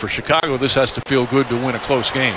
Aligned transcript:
For 0.00 0.08
Chicago, 0.08 0.56
this 0.56 0.72
has 0.76 0.94
to 0.94 1.02
feel 1.02 1.26
good 1.26 1.46
to 1.50 1.56
win 1.56 1.74
a 1.74 1.78
close 1.78 2.10
game. 2.10 2.34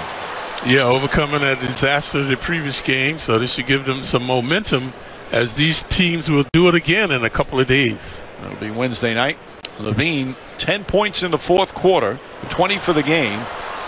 Yeah, 0.66 0.82
overcoming 0.82 1.40
that 1.42 1.62
disaster 1.62 2.20
of 2.20 2.28
the 2.28 2.36
previous 2.36 2.82
game, 2.82 3.18
so 3.18 3.40
this 3.40 3.54
should 3.54 3.68
give 3.68 3.86
them 3.86 4.04
some 4.04 4.26
momentum 4.26 4.92
as 5.32 5.54
these 5.54 5.84
teams 5.84 6.30
will 6.30 6.44
do 6.52 6.68
it 6.68 6.76
again 6.76 7.10
in 7.10 7.24
a 7.24 7.30
couple 7.30 7.62
of 7.62 7.68
days. 7.68 8.22
It'll 8.44 8.58
be 8.58 8.70
Wednesday 8.70 9.14
night. 9.14 9.38
LaVine, 9.78 10.36
10 10.58 10.84
points 10.84 11.24
in 11.24 11.32
the 11.32 11.38
fourth 11.38 11.74
quarter, 11.74 12.20
20 12.50 12.80
for 12.80 12.92
the 12.92 13.02
game, 13.02 13.40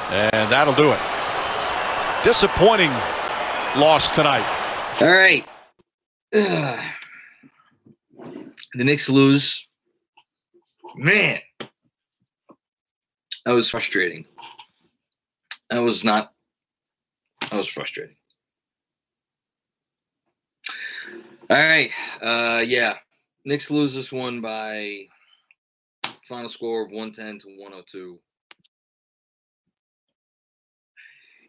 and 0.10 0.50
that'll 0.50 0.74
do 0.74 0.94
it. 0.94 1.00
Disappointing 2.24 2.92
loss 3.76 4.10
tonight. 4.10 4.46
All 5.02 5.12
right. 5.12 5.46
Ugh. 6.34 6.80
The 8.74 8.84
Knicks 8.86 9.10
lose. 9.10 9.68
Man, 10.96 11.42
that 13.46 13.54
was 13.54 13.70
frustrating. 13.70 14.26
That 15.70 15.80
was 15.80 16.04
not. 16.04 16.34
That 17.42 17.54
was 17.54 17.68
frustrating. 17.68 18.16
All 21.50 21.58
right. 21.58 21.92
Uh, 22.22 22.64
yeah. 22.66 22.98
Knicks 23.46 23.70
lose 23.70 23.94
this 23.94 24.12
one 24.12 24.42
by 24.42 25.08
final 26.24 26.50
score 26.50 26.84
of 26.84 26.92
110 26.92 27.40
to 27.40 27.48
102. 27.60 28.20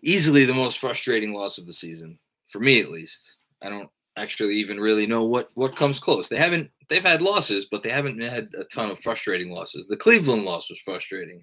Easily 0.03 0.45
the 0.45 0.53
most 0.53 0.79
frustrating 0.79 1.33
loss 1.33 1.57
of 1.57 1.67
the 1.67 1.73
season, 1.73 2.19
for 2.49 2.61
me 2.61 2.81
at 2.81 2.91
least. 2.91 3.37
I 3.63 3.71
don't 3.71 3.89
actually 4.19 4.57
even 4.57 4.79
really 4.79 5.07
know 5.07 5.25
what 5.25 5.49
what 5.55 5.75
comes 5.75 5.99
close. 5.99 6.29
They 6.29 6.37
haven't 6.37 6.71
they've 6.91 7.03
had 7.03 7.23
losses, 7.23 7.67
but 7.71 7.83
they 7.83 7.89
haven't 7.89 8.21
had 8.21 8.51
a 8.59 8.65
ton 8.65 8.91
of 8.91 9.01
frustrating 9.01 9.51
losses. 9.51 9.87
The 9.87 9.97
Cleveland 9.97 10.45
loss 10.45 10.69
was 10.69 10.79
frustrating 10.81 11.43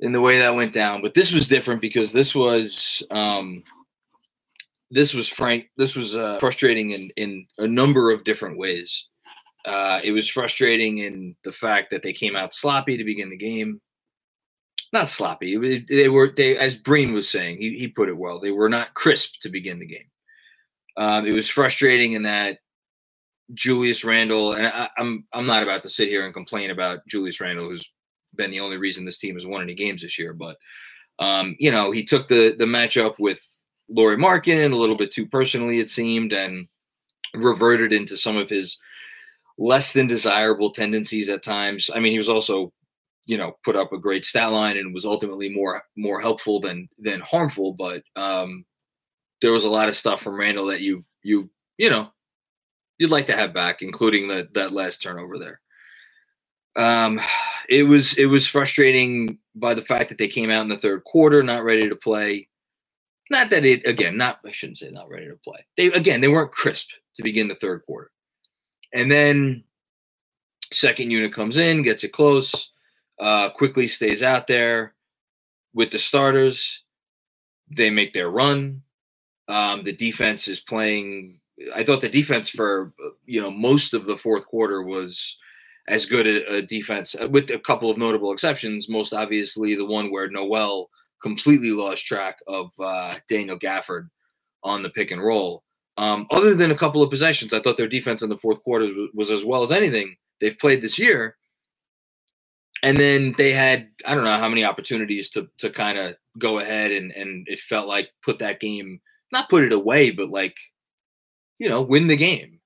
in 0.00 0.12
the 0.12 0.20
way 0.20 0.38
that 0.38 0.54
went 0.54 0.72
down, 0.72 1.02
but 1.02 1.14
this 1.14 1.32
was 1.32 1.48
different 1.48 1.80
because 1.80 2.12
this 2.12 2.34
was 2.34 3.02
um 3.10 3.62
this 4.90 5.14
was 5.14 5.28
frank 5.28 5.66
this 5.76 5.96
was 5.96 6.16
uh, 6.16 6.38
frustrating 6.38 6.90
in 6.90 7.10
in 7.16 7.46
a 7.58 7.66
number 7.66 8.10
of 8.10 8.24
different 8.24 8.58
ways. 8.58 9.08
Uh, 9.64 10.00
it 10.04 10.12
was 10.12 10.28
frustrating 10.28 10.98
in 10.98 11.34
the 11.42 11.52
fact 11.52 11.90
that 11.90 12.02
they 12.02 12.12
came 12.12 12.36
out 12.36 12.52
sloppy 12.52 12.98
to 12.98 13.04
begin 13.04 13.30
the 13.30 13.36
game. 13.36 13.80
Not 14.92 15.08
sloppy. 15.08 15.84
They 15.88 16.08
were 16.08 16.32
they 16.36 16.56
as 16.58 16.76
Breen 16.76 17.12
was 17.12 17.28
saying. 17.28 17.56
He 17.56 17.78
he 17.78 17.88
put 17.88 18.08
it 18.08 18.16
well. 18.16 18.40
They 18.40 18.50
were 18.50 18.68
not 18.68 18.94
crisp 18.94 19.40
to 19.40 19.48
begin 19.48 19.78
the 19.78 19.86
game. 19.86 20.10
Um, 20.96 21.26
it 21.26 21.34
was 21.34 21.48
frustrating 21.48 22.12
in 22.12 22.22
that 22.24 22.58
Julius 23.54 24.04
Randle, 24.04 24.52
and 24.52 24.66
I, 24.66 24.88
I'm 24.98 25.26
I'm 25.32 25.46
not 25.46 25.62
about 25.62 25.82
to 25.82 25.90
sit 25.90 26.08
here 26.08 26.24
and 26.24 26.34
complain 26.34 26.70
about 26.70 27.06
Julius 27.08 27.40
Randle, 27.40 27.68
who's 27.68 27.90
been 28.36 28.50
the 28.50 28.60
only 28.60 28.76
reason 28.76 29.04
this 29.04 29.18
team 29.18 29.34
has 29.34 29.46
won 29.46 29.62
any 29.62 29.74
games 29.74 30.02
this 30.02 30.18
year. 30.18 30.32
But 30.32 30.56
um, 31.18 31.56
you 31.58 31.70
know, 31.70 31.90
he 31.90 32.04
took 32.04 32.28
the 32.28 32.54
the 32.58 32.64
matchup 32.64 33.18
with 33.18 33.44
Lauri 33.88 34.16
Markkanen 34.16 34.72
a 34.72 34.76
little 34.76 34.96
bit 34.96 35.10
too 35.10 35.26
personally, 35.26 35.78
it 35.78 35.90
seemed, 35.90 36.32
and 36.32 36.68
reverted 37.34 37.92
into 37.92 38.16
some 38.16 38.36
of 38.36 38.48
his 38.48 38.78
less 39.58 39.92
than 39.92 40.06
desirable 40.06 40.70
tendencies 40.70 41.28
at 41.28 41.42
times. 41.42 41.90
I 41.94 42.00
mean, 42.00 42.12
he 42.12 42.18
was 42.18 42.28
also, 42.28 42.72
you 43.26 43.36
know, 43.36 43.56
put 43.64 43.76
up 43.76 43.92
a 43.92 43.98
great 43.98 44.24
stat 44.24 44.50
line 44.52 44.76
and 44.76 44.94
was 44.94 45.04
ultimately 45.04 45.48
more 45.48 45.82
more 45.96 46.20
helpful 46.20 46.60
than 46.60 46.88
than 46.98 47.20
harmful. 47.20 47.72
But 47.72 48.02
um, 48.16 48.64
there 49.42 49.52
was 49.52 49.64
a 49.64 49.70
lot 49.70 49.88
of 49.88 49.96
stuff 49.96 50.22
from 50.22 50.38
Randle 50.38 50.66
that 50.66 50.80
you 50.80 51.04
you 51.22 51.50
you 51.78 51.90
know 51.90 52.08
you'd 52.98 53.10
like 53.10 53.26
to 53.26 53.36
have 53.36 53.54
back, 53.54 53.82
including 53.82 54.28
that 54.28 54.54
that 54.54 54.72
last 54.72 55.02
turnover 55.02 55.38
there. 55.38 55.60
Um, 56.76 57.20
it 57.68 57.84
was 57.84 58.18
it 58.18 58.26
was 58.26 58.46
frustrating 58.46 59.38
by 59.54 59.74
the 59.74 59.84
fact 59.84 60.08
that 60.08 60.18
they 60.18 60.28
came 60.28 60.50
out 60.50 60.62
in 60.62 60.68
the 60.68 60.78
third 60.78 61.04
quarter 61.04 61.42
not 61.42 61.64
ready 61.64 61.88
to 61.88 61.96
play. 61.96 62.48
Not 63.30 63.50
that 63.50 63.64
it 63.64 63.86
again, 63.86 64.16
not 64.16 64.40
I 64.44 64.50
shouldn't 64.50 64.78
say 64.78 64.90
not 64.90 65.08
ready 65.08 65.28
to 65.28 65.38
play. 65.44 65.64
They 65.76 65.86
again 65.86 66.20
they 66.20 66.28
weren't 66.28 66.52
crisp 66.52 66.88
to 67.16 67.22
begin 67.22 67.48
the 67.48 67.54
third 67.54 67.82
quarter, 67.86 68.10
and 68.92 69.10
then 69.10 69.64
second 70.72 71.10
unit 71.10 71.32
comes 71.32 71.56
in, 71.56 71.82
gets 71.82 72.04
it 72.04 72.12
close, 72.12 72.70
uh, 73.20 73.50
quickly 73.50 73.86
stays 73.88 74.22
out 74.22 74.46
there 74.46 74.94
with 75.72 75.90
the 75.90 75.98
starters. 75.98 76.82
They 77.74 77.90
make 77.90 78.12
their 78.12 78.30
run. 78.30 78.82
Um, 79.48 79.82
the 79.84 79.92
defense 79.92 80.48
is 80.48 80.60
playing. 80.60 81.38
I 81.74 81.84
thought 81.84 82.00
the 82.00 82.08
defense 82.08 82.48
for 82.48 82.92
you 83.24 83.40
know 83.40 83.50
most 83.50 83.94
of 83.94 84.04
the 84.04 84.18
fourth 84.18 84.46
quarter 84.46 84.82
was 84.82 85.38
as 85.88 86.06
good 86.06 86.26
a, 86.26 86.56
a 86.56 86.62
defense, 86.62 87.14
uh, 87.14 87.28
with 87.28 87.50
a 87.50 87.58
couple 87.58 87.90
of 87.90 87.98
notable 87.98 88.32
exceptions. 88.32 88.88
Most 88.88 89.12
obviously, 89.12 89.74
the 89.74 89.86
one 89.86 90.10
where 90.10 90.28
Noel 90.28 90.88
completely 91.22 91.70
lost 91.70 92.06
track 92.06 92.38
of 92.46 92.70
uh, 92.78 93.14
Daniel 93.28 93.58
Gafford 93.58 94.08
on 94.62 94.82
the 94.82 94.90
pick 94.90 95.10
and 95.10 95.22
roll. 95.22 95.62
Um, 95.96 96.26
other 96.30 96.54
than 96.54 96.70
a 96.70 96.76
couple 96.76 97.02
of 97.02 97.10
possessions, 97.10 97.52
I 97.52 97.60
thought 97.60 97.76
their 97.76 97.86
defense 97.86 98.22
in 98.22 98.28
the 98.28 98.36
fourth 98.36 98.62
quarter 98.62 98.86
was, 98.86 99.10
was 99.14 99.30
as 99.30 99.44
well 99.44 99.62
as 99.62 99.70
anything 99.70 100.16
they've 100.40 100.58
played 100.58 100.82
this 100.82 100.98
year. 100.98 101.36
And 102.82 102.98
then 102.98 103.34
they 103.38 103.52
had 103.52 103.88
I 104.04 104.14
don't 104.14 104.24
know 104.24 104.38
how 104.38 104.48
many 104.48 104.64
opportunities 104.64 105.30
to 105.30 105.48
to 105.58 105.70
kind 105.70 105.96
of 105.96 106.16
go 106.38 106.58
ahead 106.58 106.90
and 106.90 107.12
and 107.12 107.46
it 107.48 107.60
felt 107.60 107.88
like 107.88 108.10
put 108.22 108.40
that 108.40 108.60
game 108.60 109.00
not 109.32 109.48
put 109.48 109.64
it 109.64 109.72
away, 109.72 110.10
but 110.10 110.28
like 110.28 110.56
you 111.58 111.68
know 111.68 111.82
win 111.82 112.08
the 112.08 112.16
game. 112.16 112.60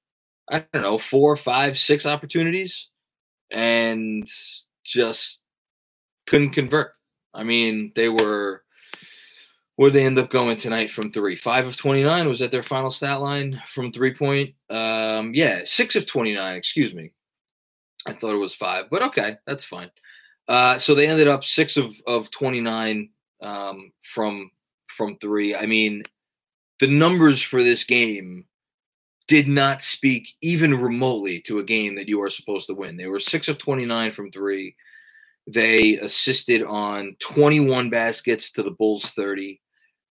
I 0.50 0.64
don't 0.72 0.82
know 0.82 0.98
four, 0.98 1.36
five, 1.36 1.78
six 1.78 2.06
opportunities, 2.06 2.88
and 3.50 4.28
just 4.84 5.42
couldn't 6.26 6.50
convert. 6.50 6.92
I 7.34 7.44
mean, 7.44 7.92
they 7.94 8.08
were 8.08 8.62
Where 9.76 9.90
they 9.90 10.04
end 10.04 10.18
up 10.18 10.30
going 10.30 10.56
tonight 10.56 10.90
from 10.90 11.12
three? 11.12 11.36
Five 11.36 11.66
of 11.66 11.76
29 11.76 12.26
was 12.26 12.40
that 12.40 12.50
their 12.50 12.64
final 12.64 12.90
stat 12.90 13.20
line 13.20 13.62
from 13.66 13.92
three 13.92 14.12
point? 14.12 14.54
Um, 14.70 15.32
yeah, 15.34 15.62
six 15.64 15.94
of 15.94 16.04
29, 16.06 16.56
excuse 16.56 16.94
me. 16.94 17.12
I 18.06 18.12
thought 18.12 18.34
it 18.34 18.38
was 18.38 18.54
five, 18.54 18.86
but 18.90 19.02
okay, 19.02 19.36
that's 19.46 19.64
fine. 19.64 19.90
Uh, 20.48 20.78
so 20.78 20.94
they 20.94 21.06
ended 21.06 21.28
up 21.28 21.44
six 21.44 21.76
of, 21.76 21.94
of 22.06 22.30
29 22.30 23.10
um, 23.42 23.92
from 24.02 24.50
from 24.88 25.16
three. 25.18 25.54
I 25.54 25.66
mean, 25.66 26.02
the 26.80 26.88
numbers 26.88 27.40
for 27.42 27.62
this 27.62 27.84
game 27.84 28.46
did 29.28 29.46
not 29.46 29.82
speak 29.82 30.34
even 30.40 30.74
remotely 30.74 31.40
to 31.42 31.58
a 31.58 31.62
game 31.62 31.94
that 31.94 32.08
you 32.08 32.20
are 32.22 32.30
supposed 32.30 32.66
to 32.66 32.74
win. 32.74 32.96
They 32.96 33.06
were 33.06 33.20
six 33.20 33.46
of 33.46 33.58
29 33.58 34.10
from 34.10 34.30
three. 34.30 34.74
They 35.46 35.98
assisted 35.98 36.62
on 36.62 37.14
21 37.20 37.90
baskets 37.90 38.50
to 38.52 38.62
the 38.62 38.70
Bulls 38.72 39.10
30. 39.10 39.60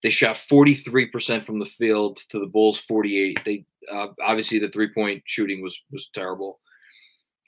They 0.02 0.10
shot 0.10 0.34
43% 0.34 1.42
from 1.42 1.58
the 1.58 1.64
field 1.64 2.18
to 2.28 2.38
the 2.38 2.46
Bulls 2.46 2.78
48. 2.78 3.40
They 3.44 3.64
uh, 3.90 4.08
obviously 4.22 4.58
the 4.58 4.68
three 4.68 4.92
point 4.92 5.22
shooting 5.26 5.62
was 5.62 5.80
was 5.90 6.08
terrible. 6.12 6.60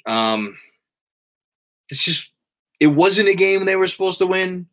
Um, 0.06 0.56
it's 1.90 2.04
just 2.04 2.30
it 2.78 2.88
wasn't 2.88 3.28
a 3.28 3.34
game 3.34 3.64
they 3.64 3.76
were 3.76 3.86
supposed 3.86 4.18
to 4.18 4.26
win, 4.26 4.66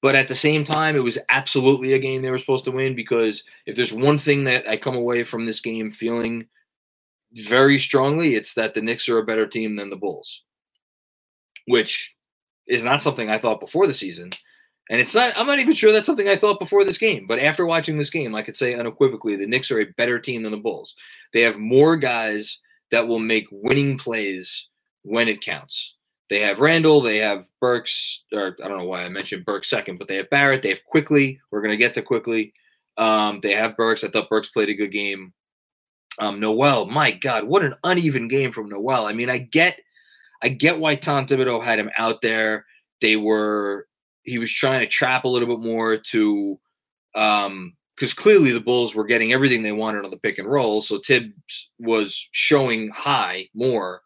but 0.00 0.14
at 0.14 0.28
the 0.28 0.34
same 0.34 0.64
time, 0.64 0.96
it 0.96 1.02
was 1.02 1.18
absolutely 1.28 1.92
a 1.92 1.98
game 1.98 2.22
they 2.22 2.30
were 2.30 2.38
supposed 2.38 2.64
to 2.66 2.70
win 2.70 2.94
because 2.94 3.42
if 3.66 3.74
there's 3.74 3.92
one 3.92 4.18
thing 4.18 4.44
that 4.44 4.68
I 4.68 4.76
come 4.76 4.94
away 4.94 5.24
from 5.24 5.44
this 5.44 5.60
game 5.60 5.90
feeling 5.90 6.46
very 7.34 7.78
strongly, 7.78 8.34
it's 8.34 8.54
that 8.54 8.74
the 8.74 8.80
Knicks 8.80 9.08
are 9.08 9.18
a 9.18 9.24
better 9.24 9.46
team 9.46 9.76
than 9.76 9.90
the 9.90 9.96
Bulls, 9.96 10.42
which 11.66 12.14
is 12.66 12.84
not 12.84 13.02
something 13.02 13.28
I 13.28 13.38
thought 13.38 13.60
before 13.60 13.86
the 13.86 13.94
season. 13.94 14.30
And 14.90 15.00
it's 15.00 15.14
not, 15.14 15.34
I'm 15.36 15.46
not 15.46 15.58
even 15.58 15.74
sure 15.74 15.92
that's 15.92 16.06
something 16.06 16.28
I 16.28 16.36
thought 16.36 16.60
before 16.60 16.84
this 16.84 16.96
game. 16.96 17.26
But 17.26 17.40
after 17.40 17.66
watching 17.66 17.98
this 17.98 18.08
game, 18.08 18.34
I 18.34 18.42
could 18.42 18.56
say 18.56 18.74
unequivocally 18.74 19.36
the 19.36 19.46
Knicks 19.46 19.70
are 19.70 19.80
a 19.80 19.92
better 19.96 20.18
team 20.18 20.44
than 20.44 20.52
the 20.52 20.58
Bulls. 20.58 20.94
They 21.32 21.42
have 21.42 21.58
more 21.58 21.96
guys 21.96 22.60
that 22.90 23.06
will 23.06 23.18
make 23.18 23.46
winning 23.50 23.98
plays 23.98 24.68
when 25.02 25.28
it 25.28 25.42
counts. 25.42 25.94
They 26.30 26.40
have 26.40 26.60
Randle. 26.60 27.00
they 27.00 27.18
have 27.18 27.48
Burks, 27.60 28.22
or 28.32 28.56
I 28.62 28.68
don't 28.68 28.78
know 28.78 28.84
why 28.84 29.04
I 29.04 29.08
mentioned 29.08 29.46
Burks 29.46 29.70
second, 29.70 29.98
but 29.98 30.08
they 30.08 30.16
have 30.16 30.30
Barrett, 30.30 30.62
they 30.62 30.68
have 30.68 30.84
Quickley. 30.84 31.40
We're 31.50 31.62
going 31.62 31.72
to 31.72 31.78
get 31.78 31.94
to 31.94 32.02
Quickley. 32.02 32.52
Um, 32.98 33.40
they 33.42 33.54
have 33.54 33.76
Burks. 33.76 34.04
I 34.04 34.08
thought 34.08 34.28
Burks 34.28 34.50
played 34.50 34.68
a 34.68 34.74
good 34.74 34.92
game. 34.92 35.32
Um, 36.18 36.40
Noel, 36.40 36.86
my 36.86 37.12
God, 37.12 37.44
what 37.44 37.64
an 37.64 37.74
uneven 37.84 38.28
game 38.28 38.52
from 38.52 38.68
Noel. 38.68 39.06
I 39.06 39.12
mean, 39.12 39.30
I 39.30 39.38
get, 39.38 39.80
I 40.42 40.48
get 40.48 40.80
why 40.80 40.96
Tom 40.96 41.26
Thibodeau 41.26 41.62
had 41.62 41.78
him 41.78 41.90
out 41.96 42.20
there. 42.22 42.66
They 43.00 43.16
were 43.16 43.86
he 44.28 44.38
was 44.38 44.52
trying 44.52 44.80
to 44.80 44.86
trap 44.86 45.24
a 45.24 45.28
little 45.28 45.48
bit 45.48 45.60
more 45.64 45.96
to 45.96 46.58
um 47.14 47.74
because 47.96 48.14
clearly 48.14 48.52
the 48.52 48.60
Bulls 48.60 48.94
were 48.94 49.04
getting 49.04 49.32
everything 49.32 49.62
they 49.62 49.72
wanted 49.72 50.04
on 50.04 50.10
the 50.12 50.18
pick 50.18 50.38
and 50.38 50.48
roll. 50.48 50.80
So 50.80 51.00
Thibs 51.04 51.70
was 51.80 52.28
showing 52.30 52.90
high 52.90 53.48
more 53.54 54.02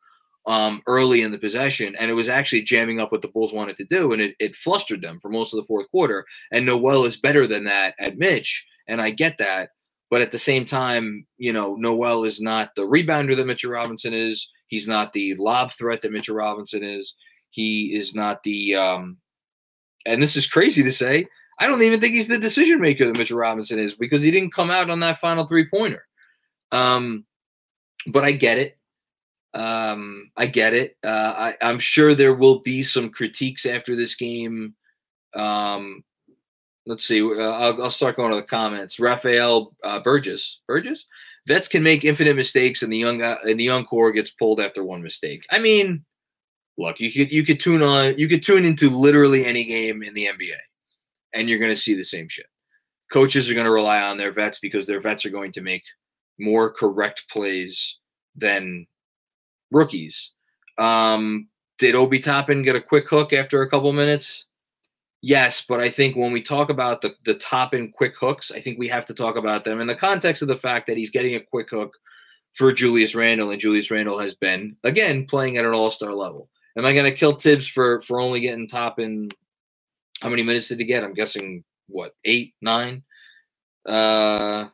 um, 0.47 0.83
early 0.87 1.23
in 1.23 1.33
the 1.33 1.39
possession, 1.39 1.95
and 1.99 2.11
it 2.11 2.15
was 2.15 2.29
actually 2.29 2.63
jamming 2.63 3.01
up 3.01 3.13
what 3.13 3.23
the 3.23 3.29
Bulls 3.29 3.53
wanted 3.53 3.77
to 3.77 3.85
do, 3.85 4.13
and 4.13 4.21
it, 4.21 4.35
it 4.39 4.57
flustered 4.57 5.03
them 5.03 5.19
for 5.21 5.29
most 5.29 5.53
of 5.53 5.59
the 5.59 5.67
fourth 5.67 5.91
quarter. 5.91 6.25
And 6.51 6.67
Noel 6.67 7.05
is 7.05 7.17
better 7.17 7.47
than 7.47 7.65
that 7.65 7.95
at 7.99 8.19
Mitch, 8.19 8.67
and 8.89 9.01
I 9.01 9.11
get 9.11 9.39
that. 9.39 9.71
But 10.11 10.21
at 10.21 10.31
the 10.31 10.39
same 10.39 10.67
time, 10.67 11.27
you 11.39 11.53
know, 11.53 11.75
Noel 11.77 12.25
is 12.25 12.41
not 12.41 12.75
the 12.77 12.87
rebounder 12.87 13.35
that 13.35 13.47
Mitchell 13.47 13.73
Robinson 13.73 14.13
is. 14.13 14.51
He's 14.67 14.87
not 14.87 15.13
the 15.13 15.35
lob 15.37 15.73
threat 15.73 16.03
that 16.03 16.13
Mitchell 16.13 16.37
Robinson 16.37 16.83
is. 16.83 17.15
He 17.51 17.95
is 17.95 18.15
not 18.15 18.43
the 18.43 18.75
um, 18.75 19.19
and 20.07 20.23
this 20.23 20.37
is 20.37 20.47
crazy 20.47 20.83
to 20.83 20.93
say, 20.93 21.27
I 21.59 21.67
don't 21.67 21.83
even 21.83 22.01
think 22.01 22.15
he's 22.15 22.29
the 22.29 22.39
decision 22.39 22.81
maker 22.81 23.07
that 23.07 23.17
Mitchell 23.17 23.39
Robinson 23.39 23.79
is 23.79 23.95
because 23.95 24.23
he 24.23 24.31
didn't 24.31 24.55
come 24.55 24.71
out 24.71 24.91
on 24.91 25.01
that 25.01 25.19
final 25.19 25.47
three 25.47 25.69
pointer. 25.69 26.05
Um, 26.73 27.25
but 28.07 28.25
I 28.25 28.33
get 28.33 28.59
it. 28.59 28.79
Um, 29.55 30.31
I 30.37 30.47
get 30.47 30.73
it. 30.73 30.97
Uh, 31.05 31.53
I, 31.61 31.71
am 31.71 31.79
sure 31.79 32.15
there 32.15 32.35
will 32.35 32.61
be 32.61 32.83
some 32.83 33.11
critiques 33.11 33.67
after 33.67 33.95
this 33.95 34.15
game. 34.15 34.75
Um, 35.35 36.05
let's 36.87 37.05
see. 37.05 37.23
Uh, 37.23 37.51
I'll, 37.51 37.83
I'll, 37.83 37.91
start 37.91 38.17
going 38.17 38.31
to 38.31 38.37
the 38.37 38.43
comments. 38.43 38.99
Raphael 38.99 39.75
uh, 39.85 40.01
Burgess. 40.01 40.61
Burgess. 40.67 41.07
Vets 41.47 41.69
can 41.69 41.83
make 41.83 42.05
infinite 42.05 42.37
mistakes, 42.37 42.83
and 42.83 42.93
the 42.93 42.99
young 42.99 43.21
uh, 43.21 43.39
and 43.43 43.59
the 43.59 43.65
young 43.65 43.85
core 43.85 44.13
gets 44.13 44.31
pulled 44.31 44.61
after 44.61 44.85
one 44.85 45.03
mistake. 45.03 45.45
I 45.51 45.59
mean, 45.59 46.05
look, 46.79 47.01
you 47.01 47.11
could 47.13 47.33
you 47.33 47.45
could 47.45 47.59
tune 47.59 47.83
on 47.83 48.17
you 48.17 48.29
could 48.29 48.43
tune 48.43 48.65
into 48.65 48.89
literally 48.89 49.45
any 49.45 49.65
game 49.65 50.03
in 50.03 50.15
the 50.15 50.27
NBA, 50.27 50.57
and 51.33 51.49
you're 51.49 51.59
going 51.59 51.73
to 51.73 51.77
see 51.77 51.95
the 51.95 52.05
same 52.05 52.29
shit. 52.29 52.47
Coaches 53.11 53.51
are 53.51 53.55
going 53.55 53.67
to 53.67 53.73
rely 53.73 54.01
on 54.01 54.17
their 54.17 54.33
vets 54.33 54.61
because 54.61 54.87
their 54.87 55.01
vets 55.01 55.27
are 55.27 55.31
going 55.31 55.53
to 55.53 55.61
make 55.61 55.83
more 56.39 56.71
correct 56.73 57.25
plays 57.29 57.99
than 58.37 58.87
rookies. 59.73 60.33
Um, 60.79 61.49
did 61.79 61.95
Obi 61.95 62.21
Toppin 62.21 62.63
get 62.63 62.77
a 62.77 62.81
quick 62.81 63.09
hook 63.09 63.33
after 63.33 63.63
a 63.63 63.69
couple 63.69 63.93
minutes? 63.93 64.47
Yes, 65.21 65.65
but 65.67 65.81
I 65.81 65.89
think 65.89 66.17
when 66.17 66.33
we 66.33 66.43
talk 66.43 66.69
about 66.69 67.01
the 67.01 67.15
the 67.25 67.35
Toppin 67.35 67.93
quick 67.93 68.15
hooks, 68.19 68.51
I 68.51 68.61
think 68.61 68.79
we 68.79 68.89
have 68.89 69.07
to 69.07 69.15
talk 69.15 69.37
about 69.37 69.65
them 69.65 69.81
in 69.81 69.87
the 69.87 69.95
context 69.95 70.43
of 70.43 70.49
the 70.49 70.57
fact 70.57 70.87
that 70.87 70.97
he's 70.97 71.11
getting 71.11 71.37
a 71.37 71.41
quick 71.41 71.71
hook 71.71 71.97
for 72.55 72.73
Julius 72.73 73.15
Randle, 73.15 73.51
and 73.51 73.61
Julius 73.61 73.91
Randle 73.91 74.19
has 74.19 74.35
been 74.35 74.77
again 74.85 75.27
playing 75.27 75.57
at 75.57 75.65
an 75.65 75.75
All 75.75 75.91
Star 75.91 76.13
level. 76.13 76.49
Am 76.77 76.85
I 76.85 76.93
going 76.93 77.05
to 77.05 77.17
kill 77.17 77.35
Thibs 77.35 77.67
for 77.67 78.01
for 78.01 78.21
only 78.21 78.41
getting 78.41 78.67
Toppin? 78.67 79.29
How 80.21 80.29
many 80.29 80.43
minutes 80.43 80.69
did 80.69 80.81
he 80.81 80.85
get? 80.85 81.05
I'm 81.05 81.15
guessing 81.15 81.63
what 81.87 82.15
eight, 82.25 82.55
nine, 82.61 83.05
uh, 83.87 84.67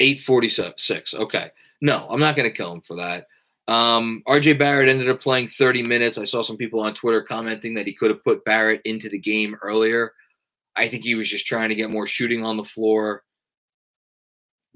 eight 0.00 0.20
forty 0.22 0.48
six. 0.48 1.14
Okay, 1.14 1.50
no, 1.80 2.06
I'm 2.08 2.20
not 2.20 2.36
going 2.36 2.48
to 2.48 2.56
kill 2.56 2.72
him 2.72 2.80
for 2.80 2.96
that. 2.96 3.26
Um, 3.66 4.22
RJ 4.26 4.58
Barrett 4.58 4.88
ended 4.88 5.08
up 5.08 5.20
playing 5.20 5.48
30 5.48 5.82
minutes. 5.82 6.18
I 6.18 6.24
saw 6.24 6.42
some 6.42 6.56
people 6.56 6.80
on 6.80 6.94
Twitter 6.94 7.22
commenting 7.22 7.74
that 7.74 7.86
he 7.86 7.94
could 7.94 8.10
have 8.10 8.22
put 8.22 8.44
Barrett 8.44 8.82
into 8.84 9.08
the 9.08 9.18
game 9.18 9.56
earlier. 9.62 10.12
I 10.76 10.88
think 10.88 11.04
he 11.04 11.14
was 11.14 11.30
just 11.30 11.46
trying 11.46 11.70
to 11.70 11.74
get 11.74 11.90
more 11.90 12.06
shooting 12.06 12.44
on 12.44 12.56
the 12.56 12.64
floor. 12.64 13.22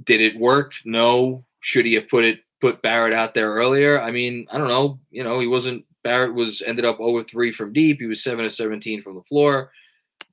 Did 0.04 0.20
it 0.20 0.38
work? 0.38 0.72
No. 0.84 1.44
Should 1.60 1.86
he 1.86 1.94
have 1.94 2.08
put 2.08 2.24
it 2.24 2.40
put 2.60 2.82
Barrett 2.82 3.14
out 3.14 3.34
there 3.34 3.52
earlier. 3.52 4.00
I 4.00 4.10
mean, 4.10 4.46
I 4.50 4.58
don't 4.58 4.68
know. 4.68 4.98
You 5.10 5.24
know, 5.24 5.38
he 5.38 5.46
wasn't 5.46 5.84
Barrett 6.02 6.34
was 6.34 6.62
ended 6.62 6.84
up 6.84 6.98
over 7.00 7.22
3 7.22 7.52
from 7.52 7.72
deep. 7.72 8.00
He 8.00 8.06
was 8.06 8.22
7 8.22 8.44
of 8.44 8.52
17 8.52 9.02
from 9.02 9.14
the 9.14 9.22
floor. 9.22 9.70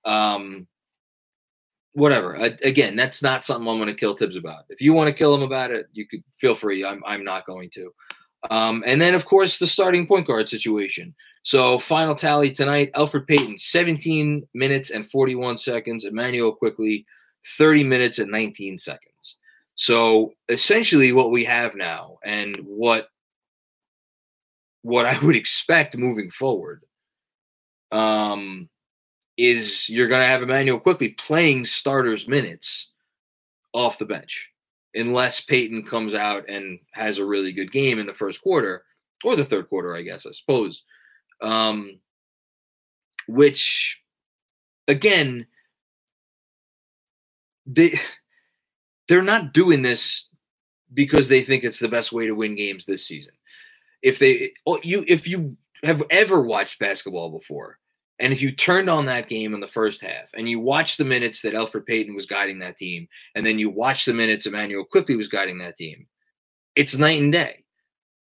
Um 0.04 0.68
whatever. 1.94 2.38
I, 2.38 2.58
again, 2.64 2.96
that's 2.96 3.24
not 3.24 3.44
something 3.44 3.68
I'm 3.70 3.78
going 3.78 3.88
to 3.88 3.94
kill 3.94 4.18
Thibs 4.18 4.36
about. 4.36 4.66
If 4.68 4.82
you 4.82 4.92
want 4.92 5.08
to 5.08 5.14
kill 5.14 5.34
him 5.34 5.44
about 5.44 5.72
it, 5.72 5.88
you 5.94 6.06
could 6.06 6.24
feel 6.38 6.54
free. 6.54 6.84
I'm 6.84 7.02
I'm 7.06 7.24
not 7.24 7.46
going 7.46 7.70
to. 7.72 7.94
Um, 8.50 8.84
and 8.86 9.02
then 9.02 9.16
of 9.16 9.26
course 9.26 9.58
the 9.58 9.68
starting 9.68 10.08
point 10.08 10.28
guard 10.28 10.50
situation. 10.50 11.14
So 11.44 11.78
final 11.78 12.16
tally 12.16 12.52
tonight: 12.52 12.92
Elfrid 12.94 13.28
Payton, 13.28 13.58
17 13.58 14.48
minutes 14.54 14.90
and 14.90 15.10
41 15.10 15.58
seconds. 15.58 16.06
Immanuel 16.06 16.54
Quickley, 16.54 17.06
30 17.58 17.84
minutes 17.84 18.20
and 18.20 18.32
19 18.32 18.78
seconds. 18.78 19.38
So 19.76 20.34
essentially, 20.50 21.12
what 21.12 21.32
we 21.32 21.44
have 21.44 21.76
now, 21.76 22.18
and 22.24 22.56
what 22.64 23.10
what 24.82 25.06
I 25.06 25.18
would 25.26 25.36
expect 25.36 25.98
moving 25.98 26.30
forward, 26.30 26.84
um, 27.92 28.70
is 29.38 29.90
you're 29.90 30.08
going 30.08 30.22
to 30.22 30.28
have 30.28 30.42
Immanuel 30.42 30.80
Quickley 30.80 31.10
playing 31.10 31.66
starters 31.66 32.28
minutes 32.28 32.92
off 33.74 33.98
the 33.98 34.06
bench, 34.06 34.52
unless 34.96 35.42
Payton 35.42 35.84
comes 35.84 36.16
out 36.16 36.50
and 36.50 36.80
has 36.92 37.18
a 37.18 37.26
really 37.26 37.52
good 37.52 37.72
game 37.72 38.00
in 38.00 38.06
the 38.06 38.14
first 38.14 38.42
quarter 38.42 38.84
or 39.24 39.36
the 39.36 39.46
third 39.46 39.70
quarter, 39.70 39.96
I 39.96 40.02
guess, 40.02 40.26
I 40.26 40.32
suppose. 40.32 40.84
Um, 41.42 42.00
which, 43.28 44.02
again, 44.88 45.48
they 47.66 47.94
they're 49.08 49.22
not 49.22 49.54
doing 49.54 49.82
this 49.82 50.28
because 50.94 51.28
they 51.28 51.42
think 51.42 51.64
it's 51.64 51.80
the 51.80 51.88
best 51.88 52.12
way 52.12 52.28
to 52.28 52.34
win 52.34 52.56
games 52.56 52.86
this 52.86 53.06
season. 53.06 53.34
If 54.02 54.20
they 54.20 54.54
oh, 54.66 54.80
you 54.84 55.04
if 55.08 55.28
you 55.28 55.58
have 55.84 56.04
ever 56.10 56.44
watched 56.44 56.80
basketball 56.80 57.32
before, 57.32 57.80
and 58.20 58.32
if 58.32 58.42
you 58.42 58.52
turned 58.52 58.90
on 58.90 59.06
that 59.06 59.28
game 59.28 59.54
in 59.54 59.60
the 59.60 59.68
first 59.68 60.02
half 60.02 60.30
and 60.36 60.50
you 60.50 60.60
watched 60.60 60.98
the 60.98 61.06
minutes 61.06 61.42
that 61.42 61.54
Elfrid 61.54 61.86
Payton 61.86 62.16
was 62.16 62.26
guiding 62.26 62.60
that 62.60 62.78
team, 62.78 63.08
and 63.36 63.46
then 63.46 63.60
you 63.60 63.70
watch 63.70 64.06
the 64.06 64.14
minutes 64.14 64.46
Immanuel 64.46 64.86
Quickley 64.86 65.16
was 65.16 65.28
guiding 65.28 65.58
that 65.60 65.76
team, 65.76 66.08
it's 66.76 66.98
night 66.98 67.22
and 67.22 67.32
day. 67.32 67.64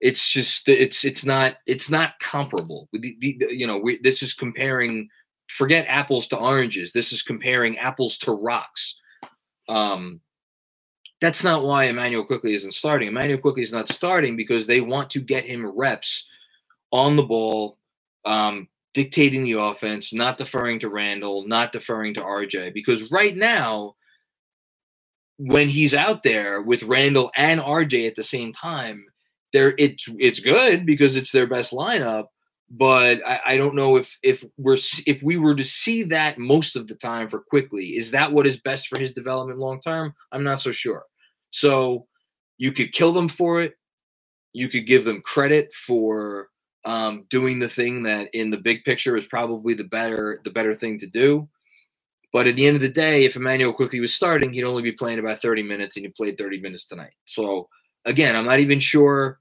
It's 0.00 0.32
just 0.32 0.68
it's 0.68 1.04
it's 1.04 1.24
not 1.24 1.56
it's 1.66 1.90
not 1.90 2.18
comparable. 2.20 2.88
The, 2.92 3.16
the, 3.20 3.48
you 3.50 3.66
know, 3.66 3.78
we, 3.78 3.98
this 3.98 4.22
is 4.22 4.34
comparing. 4.34 5.08
Forget 5.48 5.86
apples 5.88 6.28
to 6.28 6.36
oranges. 6.36 6.92
This 6.92 7.12
is 7.12 7.24
comparing 7.24 7.76
apples 7.76 8.16
to 8.18 8.30
rocks. 8.30 8.96
Um, 9.68 10.20
that's 11.20 11.42
not 11.42 11.64
why 11.64 11.84
Immanuel 11.84 12.24
Quickley 12.24 12.54
isn't 12.54 12.72
starting. 12.72 13.08
Immanuel 13.08 13.40
Quickley 13.40 13.64
is 13.64 13.72
not 13.72 13.88
starting 13.88 14.36
because 14.36 14.66
they 14.66 14.80
want 14.80 15.10
to 15.10 15.20
get 15.20 15.44
him 15.44 15.66
reps 15.66 16.28
on 16.92 17.16
the 17.16 17.24
ball, 17.24 17.78
um, 18.24 18.68
dictating 18.94 19.44
the 19.44 19.52
offense, 19.52 20.12
not 20.12 20.38
deferring 20.38 20.80
to 20.80 20.88
Randle, 20.88 21.46
not 21.46 21.72
deferring 21.72 22.14
to 22.14 22.20
RJ. 22.20 22.74
Because 22.74 23.10
right 23.10 23.36
now, 23.36 23.94
when 25.38 25.68
he's 25.68 25.94
out 25.94 26.22
there 26.22 26.60
with 26.60 26.82
Randle 26.82 27.30
and 27.36 27.60
RJ 27.60 28.06
at 28.06 28.16
the 28.16 28.22
same 28.22 28.52
time, 28.52 29.04
there 29.52 29.74
it's 29.78 30.08
it's 30.18 30.40
good 30.40 30.86
because 30.86 31.16
it's 31.16 31.32
their 31.32 31.46
best 31.46 31.72
lineup. 31.72 32.26
But 32.72 33.20
I, 33.26 33.40
I 33.46 33.56
don't 33.56 33.74
know 33.74 33.96
if 33.96 34.18
if 34.22 34.44
we're 34.56 34.76
if 35.06 35.22
we 35.22 35.36
were 35.36 35.54
to 35.54 35.64
see 35.64 36.02
that 36.04 36.38
most 36.38 36.76
of 36.76 36.86
the 36.86 36.94
time 36.94 37.28
for 37.28 37.40
Quickley, 37.40 37.96
is 37.96 38.10
that 38.12 38.32
what 38.32 38.46
is 38.46 38.58
best 38.58 38.88
for 38.88 38.98
his 38.98 39.12
development 39.12 39.58
long 39.58 39.80
term? 39.80 40.14
I'm 40.30 40.44
not 40.44 40.60
so 40.60 40.72
sure. 40.72 41.04
So 41.50 42.06
you 42.58 42.72
could 42.72 42.92
kill 42.92 43.12
them 43.12 43.28
for 43.28 43.60
it. 43.62 43.74
You 44.52 44.68
could 44.68 44.86
give 44.86 45.04
them 45.04 45.20
credit 45.22 45.72
for 45.72 46.48
um, 46.84 47.26
doing 47.28 47.58
the 47.58 47.68
thing 47.68 48.02
that 48.04 48.28
in 48.32 48.50
the 48.50 48.56
big 48.56 48.84
picture 48.84 49.16
is 49.16 49.26
probably 49.26 49.74
the 49.74 49.84
better 49.84 50.40
the 50.44 50.50
better 50.50 50.74
thing 50.74 50.98
to 50.98 51.06
do. 51.06 51.48
But 52.32 52.46
at 52.46 52.56
the 52.56 52.66
end 52.66 52.76
of 52.76 52.82
the 52.82 52.88
day, 52.88 53.24
if 53.24 53.36
Immanuel 53.36 53.72
Quickley 53.72 54.00
was 54.00 54.14
starting, 54.14 54.52
he'd 54.52 54.64
only 54.64 54.82
be 54.82 54.92
playing 54.92 55.18
about 55.18 55.42
30 55.42 55.64
minutes, 55.64 55.96
and 55.96 56.06
he 56.06 56.12
played 56.12 56.38
30 56.38 56.60
minutes 56.60 56.84
tonight. 56.84 57.14
So 57.24 57.68
again, 58.04 58.36
I'm 58.36 58.44
not 58.44 58.60
even 58.60 58.78
sure. 58.78 59.38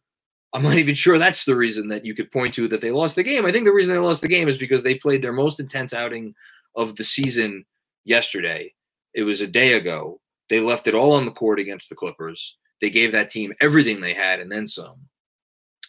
I'm 0.52 0.64
not 0.64 0.78
even 0.78 0.96
sure 0.96 1.20
that's 1.20 1.46
the 1.46 1.56
reason 1.56 1.88
that 1.88 2.04
you 2.04 2.16
could 2.16 2.32
point 2.32 2.56
to 2.56 2.68
that 2.70 2.82
they 2.82 2.90
lost 2.90 3.16
the 3.16 3.24
game. 3.24 3.46
I 3.46 3.52
think 3.52 3.66
the 3.66 3.74
reason 3.74 3.94
they 3.94 4.00
lost 4.00 4.22
the 4.22 4.28
game 4.28 4.48
is 4.48 4.58
because 4.58 4.82
they 4.82 4.96
played 4.96 5.22
their 5.22 5.34
most 5.34 5.60
intense 5.60 5.94
outing 5.94 6.34
of 6.76 6.96
the 6.96 7.04
season 7.04 7.66
yesterday. 8.04 8.74
It 9.14 9.24
was 9.24 9.42
a 9.42 9.48
day 9.48 9.74
ago. 9.74 10.20
They 10.50 10.60
left 10.60 10.88
it 10.88 10.96
all 10.96 11.14
on 11.14 11.26
the 11.26 11.32
court 11.32 11.60
against 11.60 11.90
the 11.90 11.96
Clippers. 11.96 12.58
They 12.82 12.90
gave 12.90 13.12
that 13.12 13.30
team 13.30 13.54
everything 13.62 14.02
they 14.02 14.16
had 14.16 14.40
and 14.40 14.52
then 14.52 14.66
some. 14.66 15.09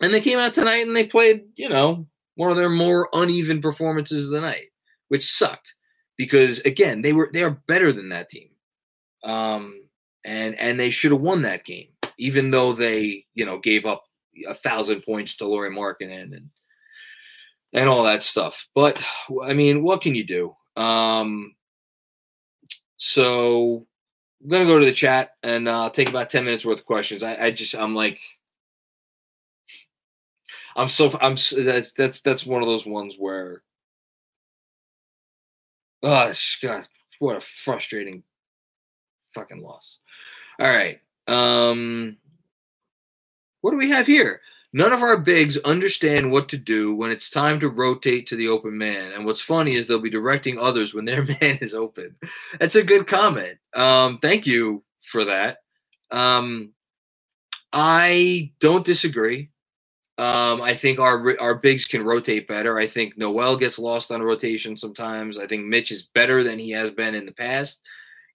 And 0.01 0.13
they 0.13 0.21
came 0.21 0.39
out 0.39 0.55
tonight 0.55 0.87
and 0.87 0.97
they 0.97 1.05
played, 1.07 1.43
you 1.57 1.69
know, 1.69 2.07
one 2.37 2.51
of 2.51 2.57
their 2.57 2.71
more 2.71 3.09
uneven 3.13 3.61
performances 3.61 4.29
of 4.29 4.33
the 4.33 4.41
night, 4.41 4.69
which 5.09 5.25
sucked 5.25 5.75
because 6.17 6.61
again, 6.61 7.03
they 7.03 7.13
were 7.13 7.29
they 7.33 7.43
are 7.43 7.63
better 7.67 7.93
than 7.93 8.09
that 8.11 8.29
team. 8.29 8.49
Um 9.25 9.81
and 10.25 10.59
and 10.59 10.79
they 10.81 10.91
should 10.91 11.13
have 11.13 11.21
won 11.21 11.43
that 11.43 11.65
game, 11.65 11.89
even 12.19 12.51
though 12.51 12.73
they, 12.73 13.27
you 13.35 13.45
know, 13.45 13.59
gave 13.59 13.87
up 13.87 14.05
a 14.49 14.55
thousand 14.55 15.03
points 15.03 15.37
to 15.37 15.47
Lauri 15.47 15.71
Markkanen 15.71 16.35
and 16.35 16.51
and 17.73 17.89
all 17.89 18.05
that 18.05 18.23
stuff. 18.23 18.67
But 18.75 19.03
I 19.45 19.53
mean, 19.55 19.83
what 19.83 20.01
can 20.01 20.15
you 20.15 20.25
do? 20.25 20.55
Um 20.77 21.55
so 22.97 23.87
I'm 24.43 24.49
gonna 24.49 24.65
go 24.65 24.79
to 24.79 24.85
the 24.85 24.93
chat 24.93 25.33
and 25.43 25.69
uh, 25.69 25.91
take 25.91 26.09
about 26.09 26.31
ten 26.31 26.45
minutes 26.45 26.65
worth 26.65 26.81
of 26.81 26.87
questions. 26.87 27.23
I, 27.23 27.37
I 27.37 27.51
just 27.51 27.75
I'm 27.75 27.95
like 27.95 28.21
I'm 30.77 30.89
so 30.89 31.11
I'm 31.21 31.37
that's 31.65 31.93
that's 31.93 32.21
that's 32.21 32.47
one 32.47 32.63
of 32.63 32.69
those 32.69 32.87
ones 32.87 33.17
where 33.19 33.63
oh 36.03 36.33
god 36.63 36.89
what 37.19 37.37
a 37.37 37.41
frustrating 37.41 38.23
fucking 39.35 39.63
loss. 39.63 39.99
All 40.59 40.69
right. 40.69 41.01
Um 41.27 42.17
what 43.61 43.73
do 43.73 43.77
we 43.77 43.91
have 43.91 44.07
here? 44.07 44.41
None 44.73 44.93
of 44.93 45.03
our 45.03 45.17
bigs 45.17 45.59
understand 45.59 46.31
what 46.31 46.49
to 46.51 46.57
do 46.57 46.95
when 46.95 47.11
it's 47.11 47.29
time 47.29 47.59
to 47.61 47.69
rotate 47.69 48.27
to 48.29 48.37
the 48.37 48.49
open 48.49 48.79
man. 48.79 49.13
And 49.13 49.27
what's 49.27 49.41
funny 49.41 49.75
is 49.75 49.87
they'll 49.87 49.99
be 49.99 50.11
directing 50.11 50.59
others 50.59 50.95
when 50.95 51.05
their 51.05 51.25
man 51.41 51.59
is 51.61 51.75
open. 51.75 52.17
That's 52.59 52.77
a 52.77 52.85
good 52.85 53.07
comment. 53.07 53.59
Um, 53.75 54.19
thank 54.19 54.47
you 54.47 54.85
for 55.01 55.25
that. 55.25 55.59
Um, 56.13 56.73
I 57.73 58.53
don't 58.61 58.85
disagree. 58.85 59.50
Um, 60.21 60.61
I 60.61 60.75
think 60.75 60.99
our 60.99 61.35
our 61.41 61.55
bigs 61.55 61.87
can 61.87 62.05
rotate 62.05 62.47
better. 62.47 62.79
I 62.79 62.87
think 62.87 63.17
Noel 63.17 63.57
gets 63.57 63.79
lost 63.79 64.11
on 64.11 64.23
rotation 64.23 64.77
sometimes. 64.77 65.39
I 65.39 65.47
think 65.47 65.65
Mitch 65.65 65.91
is 65.91 66.11
better 66.15 66.45
than 66.45 66.59
he 66.59 66.71
has 66.73 66.91
been 66.91 67.15
in 67.15 67.25
the 67.25 67.33
past, 67.33 67.81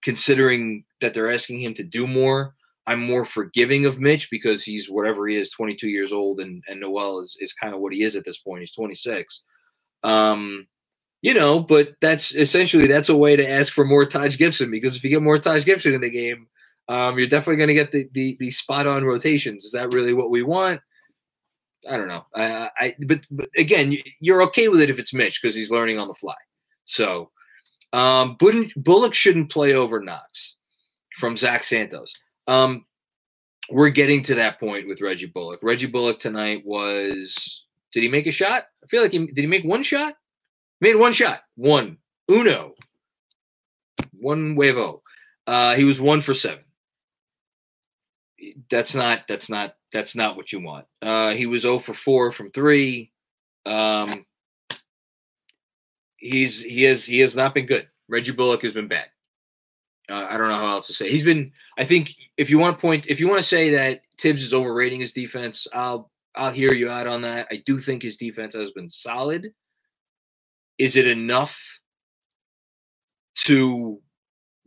considering 0.01 0.83
that 0.99 1.13
they're 1.13 1.31
asking 1.31 1.59
him 1.59 1.75
to 1.75 1.83
do 1.83 2.07
more. 2.07 2.55
I'm 2.87 2.99
more 2.99 3.23
forgiving 3.23 3.85
of 3.85 3.99
Mitch 3.99 4.31
because 4.31 4.63
he's 4.63 4.89
whatever 4.89 5.27
he 5.27 5.35
is, 5.35 5.51
22 5.51 5.87
years 5.87 6.11
old, 6.11 6.39
and 6.39 6.63
and 6.67 6.79
Noel 6.79 7.19
is 7.19 7.37
is 7.39 7.53
kind 7.53 7.75
of 7.75 7.81
what 7.81 7.93
he 7.93 8.01
is 8.01 8.15
at 8.15 8.25
this 8.25 8.39
point. 8.39 8.61
He's 8.61 8.71
26. 8.71 9.43
Um, 10.01 10.65
you 11.21 11.35
know, 11.35 11.59
but 11.59 11.93
that's 12.01 12.33
essentially 12.33 12.87
that's 12.87 13.09
a 13.09 13.17
way 13.17 13.35
to 13.35 13.47
ask 13.47 13.71
for 13.71 13.85
more 13.85 14.07
Taj 14.07 14.37
Gibson 14.37 14.71
because 14.71 14.95
if 14.95 15.03
you 15.03 15.11
get 15.11 15.21
more 15.21 15.37
Taj 15.37 15.65
Gibson 15.65 15.93
in 15.93 16.01
the 16.01 16.09
game, 16.09 16.47
um, 16.87 17.19
you're 17.19 17.27
definitely 17.27 17.57
going 17.57 17.67
to 17.67 17.75
get 17.75 17.91
the, 17.91 18.09
the 18.13 18.37
the 18.39 18.49
spot 18.49 18.87
on 18.87 19.05
rotations. 19.05 19.65
Is 19.65 19.71
that 19.73 19.93
really 19.93 20.15
what 20.15 20.31
we 20.31 20.41
want? 20.41 20.81
I 21.89 21.97
don't 21.97 22.07
know. 22.07 22.25
I, 22.35 22.69
I 22.79 22.95
but, 23.05 23.21
but 23.31 23.47
again, 23.57 23.95
you're 24.19 24.41
okay 24.43 24.67
with 24.67 24.81
it 24.81 24.89
if 24.89 24.99
it's 24.99 25.13
Mitch 25.13 25.41
because 25.41 25.55
he's 25.55 25.71
learning 25.71 25.99
on 25.99 26.07
the 26.07 26.13
fly. 26.15 26.35
So, 26.85 27.31
um, 27.93 28.37
Bullock 28.75 29.13
shouldn't 29.13 29.51
play 29.51 29.73
over 29.73 30.01
Knox 30.01 30.55
from 31.17 31.37
Zach 31.37 31.63
Santos. 31.63 32.13
Um, 32.47 32.85
we're 33.69 33.89
getting 33.89 34.21
to 34.23 34.35
that 34.35 34.59
point 34.59 34.87
with 34.87 35.01
Reggie 35.01 35.25
Bullock. 35.27 35.59
Reggie 35.63 35.87
Bullock 35.87 36.19
tonight 36.19 36.63
was. 36.65 37.65
Did 37.91 38.03
he 38.03 38.09
make 38.09 38.27
a 38.27 38.31
shot? 38.31 38.65
I 38.83 38.87
feel 38.87 39.01
like 39.01 39.11
he 39.11 39.25
did. 39.27 39.37
He 39.37 39.47
make 39.47 39.63
one 39.63 39.81
shot. 39.81 40.13
Made 40.81 40.95
one 40.95 41.13
shot. 41.13 41.41
One. 41.55 41.97
Uno. 42.29 42.73
One 44.19 44.55
huevo. 44.55 45.01
Uh, 45.47 45.75
he 45.75 45.85
was 45.85 45.99
one 45.99 46.21
for 46.21 46.33
seven. 46.33 46.63
That's 48.69 48.93
not. 48.93 49.27
That's 49.27 49.49
not. 49.49 49.75
That's 49.95 50.13
not 50.13 50.35
what 50.35 50.51
you 50.51 50.59
want. 50.59 50.85
Uh, 51.01 51.31
he 51.31 51.45
was 51.45 51.61
0 51.61 51.79
for 51.79 51.93
four 51.93 52.29
from 52.29 52.51
three. 52.51 53.13
Um, 53.65 54.25
he's 56.17 56.61
he 56.61 56.83
has 56.83 57.05
he 57.05 57.19
has 57.19 57.33
not 57.33 57.53
been 57.53 57.65
good. 57.65 57.87
Reggie 58.09 58.33
Bullock 58.33 58.61
has 58.63 58.73
been 58.73 58.89
bad. 58.89 59.05
Uh, 60.09 60.27
I 60.29 60.37
don't 60.37 60.49
know 60.49 60.55
how 60.55 60.67
else 60.67 60.87
to 60.87 60.93
say. 60.93 61.09
He's 61.09 61.23
been. 61.23 61.53
I 61.77 61.85
think 61.85 62.13
if 62.35 62.49
you 62.49 62.59
want 62.59 62.77
to 62.77 62.81
point, 62.81 63.07
if 63.07 63.21
you 63.21 63.29
want 63.29 63.39
to 63.39 63.47
say 63.47 63.69
that 63.69 64.01
Thibs 64.19 64.43
is 64.43 64.53
overrating 64.53 64.99
his 64.99 65.13
defense, 65.13 65.65
I'll 65.73 66.11
I'll 66.35 66.51
hear 66.51 66.73
you 66.73 66.89
out 66.89 67.07
on 67.07 67.21
that. 67.21 67.47
I 67.49 67.63
do 67.65 67.77
think 67.77 68.03
his 68.03 68.17
defense 68.17 68.53
has 68.53 68.71
been 68.71 68.89
solid. 68.89 69.53
Is 70.77 70.97
it 70.97 71.07
enough 71.07 71.79
to 73.45 74.01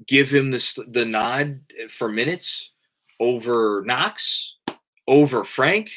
give 0.06 0.30
him 0.30 0.52
the 0.52 0.84
the 0.88 1.04
nod 1.04 1.60
for 1.90 2.08
minutes 2.08 2.72
over 3.20 3.82
Knox, 3.86 4.56
over 5.08 5.42
Frank? 5.42 5.90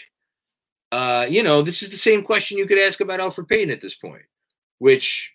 Uh, 0.92 1.28
you 1.30 1.44
know, 1.44 1.62
this 1.62 1.84
is 1.84 1.90
the 1.90 1.98
same 1.98 2.24
question 2.24 2.58
you 2.58 2.66
could 2.66 2.80
ask 2.80 3.00
about 3.00 3.20
Elfrid 3.20 3.48
Payton 3.48 3.70
at 3.70 3.82
this 3.82 3.96
point, 3.96 4.24
which 4.80 5.34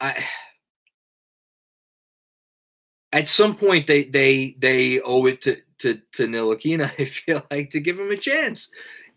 I 0.00 0.22
at 3.12 3.28
some 3.28 3.54
point 3.56 3.86
they 3.86 4.04
they 4.04 4.56
they 4.58 5.00
owe 5.00 5.26
it 5.26 5.40
to 5.42 5.56
to 5.78 6.00
to 6.12 6.26
Ntilikina, 6.26 6.92
I 6.98 7.04
feel 7.04 7.44
like, 7.50 7.70
to 7.70 7.80
give 7.80 7.98
him 7.98 8.10
a 8.10 8.16
chance, 8.16 8.68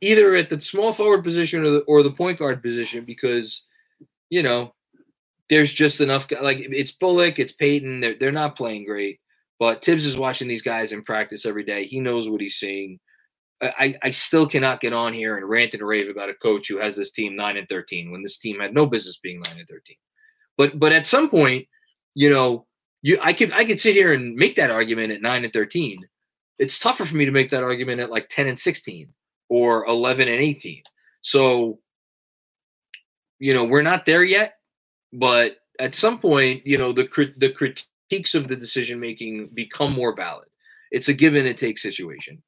either 0.01 0.35
at 0.35 0.49
the 0.49 0.59
small 0.61 0.93
forward 0.93 1.23
position 1.23 1.63
or 1.63 1.69
the 1.69 1.79
or 1.81 2.03
the 2.03 2.11
point 2.11 2.39
guard 2.39 2.61
position, 2.61 3.05
because 3.05 3.63
you 4.29 4.43
know 4.43 4.73
there's 5.49 5.71
just 5.71 6.01
enough. 6.01 6.27
Like 6.41 6.59
it's 6.59 6.91
Bullock, 6.91 7.39
it's 7.39 7.53
Payton. 7.53 7.99
They're 8.01 8.15
they're 8.15 8.31
not 8.31 8.57
playing 8.57 8.85
great, 8.85 9.19
but 9.59 9.83
Thibs 9.83 10.05
is 10.05 10.17
watching 10.17 10.47
these 10.47 10.63
guys 10.63 10.91
in 10.91 11.03
practice 11.03 11.45
every 11.45 11.63
day. 11.63 11.85
He 11.85 11.99
knows 11.99 12.29
what 12.29 12.41
he's 12.41 12.55
seeing. 12.55 12.99
I, 13.61 13.95
I 14.03 14.11
still 14.11 14.45
cannot 14.47 14.81
get 14.81 14.93
on 14.93 15.13
here 15.13 15.37
and 15.37 15.47
rant 15.47 15.73
and 15.73 15.81
rave 15.81 16.09
about 16.09 16.29
a 16.29 16.33
coach 16.35 16.67
who 16.67 16.77
has 16.77 16.95
this 16.95 17.11
team 17.11 17.35
nine 17.35 17.57
and 17.57 17.67
thirteen 17.69 18.11
when 18.11 18.21
this 18.21 18.37
team 18.37 18.59
had 18.59 18.73
no 18.73 18.85
business 18.85 19.17
being 19.17 19.39
nine 19.39 19.57
and 19.57 19.67
thirteen. 19.67 19.97
But 20.57 20.77
but 20.77 20.91
at 20.91 21.07
some 21.07 21.29
point, 21.29 21.67
you 22.15 22.29
know, 22.29 22.67
you 23.01 23.17
I 23.21 23.33
could 23.33 23.53
I 23.53 23.63
could 23.65 23.79
sit 23.79 23.95
here 23.95 24.13
and 24.13 24.35
make 24.35 24.55
that 24.55 24.71
argument 24.71 25.13
at 25.13 25.21
nine 25.21 25.43
and 25.43 25.53
thirteen. 25.53 25.99
It's 26.59 26.79
tougher 26.79 27.05
for 27.05 27.15
me 27.15 27.25
to 27.25 27.31
make 27.31 27.49
that 27.51 27.63
argument 27.63 28.01
at 28.01 28.09
like 28.09 28.27
ten 28.29 28.47
and 28.47 28.59
sixteen 28.59 29.13
or 29.49 29.85
eleven 29.85 30.27
and 30.27 30.41
eighteen. 30.41 30.83
So, 31.21 31.79
you 33.39 33.53
know, 33.53 33.65
we're 33.65 33.81
not 33.81 34.05
there 34.05 34.23
yet, 34.23 34.55
but 35.13 35.57
at 35.79 35.95
some 35.95 36.19
point, 36.19 36.67
you 36.67 36.77
know, 36.77 36.91
the 36.91 37.07
the 37.37 37.51
critiques 37.51 38.35
of 38.35 38.47
the 38.47 38.55
decision 38.55 38.99
making 38.99 39.49
become 39.53 39.93
more 39.93 40.15
valid. 40.15 40.47
It's 40.91 41.09
a 41.09 41.13
give 41.13 41.35
and 41.35 41.57
take 41.57 41.77
situation. 41.77 42.43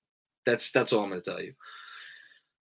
That's 0.47 0.71
that's 0.71 0.93
all 0.93 1.03
I'm 1.03 1.09
going 1.09 1.21
to 1.21 1.29
tell 1.29 1.41
you. 1.41 1.53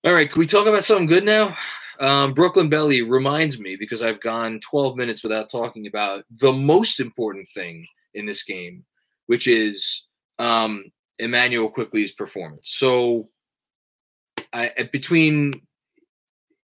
All 0.05 0.15
right, 0.15 0.31
can 0.31 0.39
we 0.39 0.47
talk 0.47 0.67
about 0.67 0.85
something 0.85 1.09
good 1.09 1.25
now? 1.25 1.57
Um, 1.99 2.33
Brooklyn 2.35 2.69
Belly 2.69 3.03
reminds 3.03 3.59
me 3.59 3.75
because 3.77 4.03
I've 4.03 4.21
gone 4.21 4.61
12 4.61 4.97
minutes 4.97 5.23
without 5.23 5.51
talking 5.51 5.87
about 5.87 6.25
the 6.31 6.53
most 6.53 7.01
important 7.01 7.49
thing 7.49 7.87
in 8.15 8.27
this 8.27 8.45
game, 8.45 8.85
which 9.27 9.49
is 9.49 10.05
um, 10.39 10.85
Immanuel 11.19 11.69
Quickley's 11.69 12.13
performance. 12.13 12.71
So, 12.77 13.29
I, 14.53 14.89
between 14.93 15.55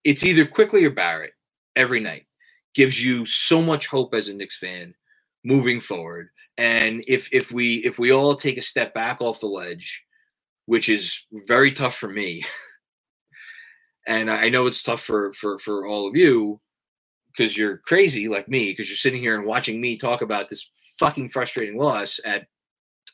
it's 0.03 0.23
either 0.23 0.45
Quickley 0.45 0.85
or 0.85 0.91
Barrett 0.91 1.33
every 1.75 1.99
night 1.99 2.25
gives 2.73 3.03
you 3.03 3.25
so 3.27 3.61
much 3.61 3.87
hope 3.87 4.15
as 4.15 4.29
a 4.29 4.33
Knicks 4.33 4.57
fan 4.57 4.95
moving 5.43 5.79
forward. 5.79 6.29
And 6.57 7.03
if 7.07 7.29
if 7.31 7.51
we 7.51 7.75
if 7.85 7.99
we 7.99 8.11
all 8.11 8.35
take 8.35 8.57
a 8.57 8.61
step 8.61 8.93
back 8.95 9.21
off 9.21 9.39
the 9.39 9.47
ledge, 9.47 10.03
which 10.65 10.89
is 10.89 11.25
very 11.47 11.71
tough 11.71 11.95
for 11.95 12.09
me. 12.09 12.43
and 14.07 14.29
I 14.29 14.49
know 14.49 14.67
it's 14.67 14.83
tough 14.83 15.01
for 15.01 15.31
for 15.33 15.59
for 15.59 15.85
all 15.85 16.07
of 16.07 16.15
you. 16.15 16.59
because 17.35 17.57
you're 17.57 17.77
crazy 17.79 18.27
like 18.27 18.47
me, 18.47 18.71
because 18.71 18.89
you're 18.89 18.95
sitting 18.95 19.19
here 19.21 19.35
and 19.35 19.45
watching 19.45 19.81
me 19.81 19.97
talk 19.97 20.21
about 20.21 20.49
this 20.49 20.69
fucking 20.99 21.29
frustrating 21.29 21.77
loss 21.77 22.19
at 22.25 22.47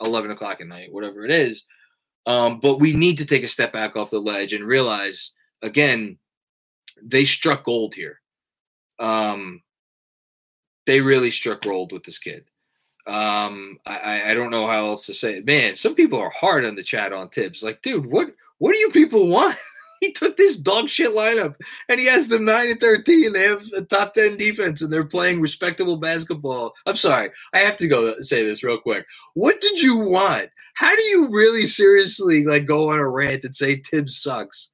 11 0.01 0.31
o'clock 0.31 0.61
at 0.61 0.67
night, 0.67 0.91
whatever 0.91 1.25
it 1.25 1.31
is. 1.31 1.63
Um, 2.27 2.59
but 2.59 2.79
we 2.79 2.93
need 2.93 3.17
to 3.17 3.25
take 3.25 3.43
a 3.43 3.47
step 3.47 3.73
back 3.73 3.95
off 3.95 4.11
the 4.11 4.19
ledge 4.19 4.53
and 4.53 4.67
realize 4.67 5.31
again, 5.63 6.17
they 7.01 7.25
struck 7.25 7.63
gold 7.63 7.95
here. 7.95 8.19
Um, 8.99 9.61
they 10.85 11.01
really 11.01 11.31
struck 11.31 11.61
gold 11.61 11.91
with 11.91 12.03
this 12.03 12.19
kid. 12.19 12.45
Um, 13.07 13.79
I, 13.85 14.31
I 14.31 14.33
don't 14.33 14.51
know 14.51 14.67
how 14.67 14.85
else 14.85 15.05
to 15.07 15.13
say 15.13 15.37
it. 15.37 15.45
Man, 15.45 15.75
some 15.75 15.95
people 15.95 16.19
are 16.19 16.29
hard 16.29 16.65
on 16.65 16.75
the 16.75 16.83
chat 16.83 17.13
on 17.13 17.29
Thibs. 17.29 17.63
Like, 17.63 17.81
dude, 17.81 18.05
what 18.05 18.31
what 18.59 18.73
do 18.73 18.79
you 18.79 18.91
people 18.91 19.27
want? 19.27 19.55
he 20.01 20.11
took 20.11 20.35
this 20.35 20.55
dog 20.55 20.89
shit 20.89 21.11
lineup 21.11 21.55
and 21.87 21.99
he 21.99 22.07
has 22.07 22.27
them 22.27 22.43
9 22.43 22.69
and 22.69 22.79
13. 22.79 23.31
They 23.31 23.43
have 23.43 23.63
a 23.77 23.83
top 23.83 24.13
10 24.13 24.35
defense 24.35 24.81
and 24.81 24.91
they're 24.91 25.05
playing 25.05 25.39
respectable 25.39 25.97
basketball. 25.97 26.73
I'm 26.85 26.95
sorry. 26.95 27.31
I 27.53 27.59
have 27.59 27.77
to 27.77 27.87
go 27.87 28.19
say 28.19 28.43
this 28.43 28.63
real 28.63 28.79
quick. 28.79 29.05
What 29.35 29.61
did 29.61 29.79
you 29.79 29.97
want? 29.97 30.49
How 30.73 30.95
do 30.95 31.01
you 31.03 31.29
really 31.29 31.67
seriously 31.67 32.43
like 32.45 32.65
go 32.65 32.89
on 32.89 32.99
a 32.99 33.07
rant 33.07 33.43
and 33.43 33.55
say 33.55 33.77
Thibs 33.77 34.17
sucks? 34.17 34.69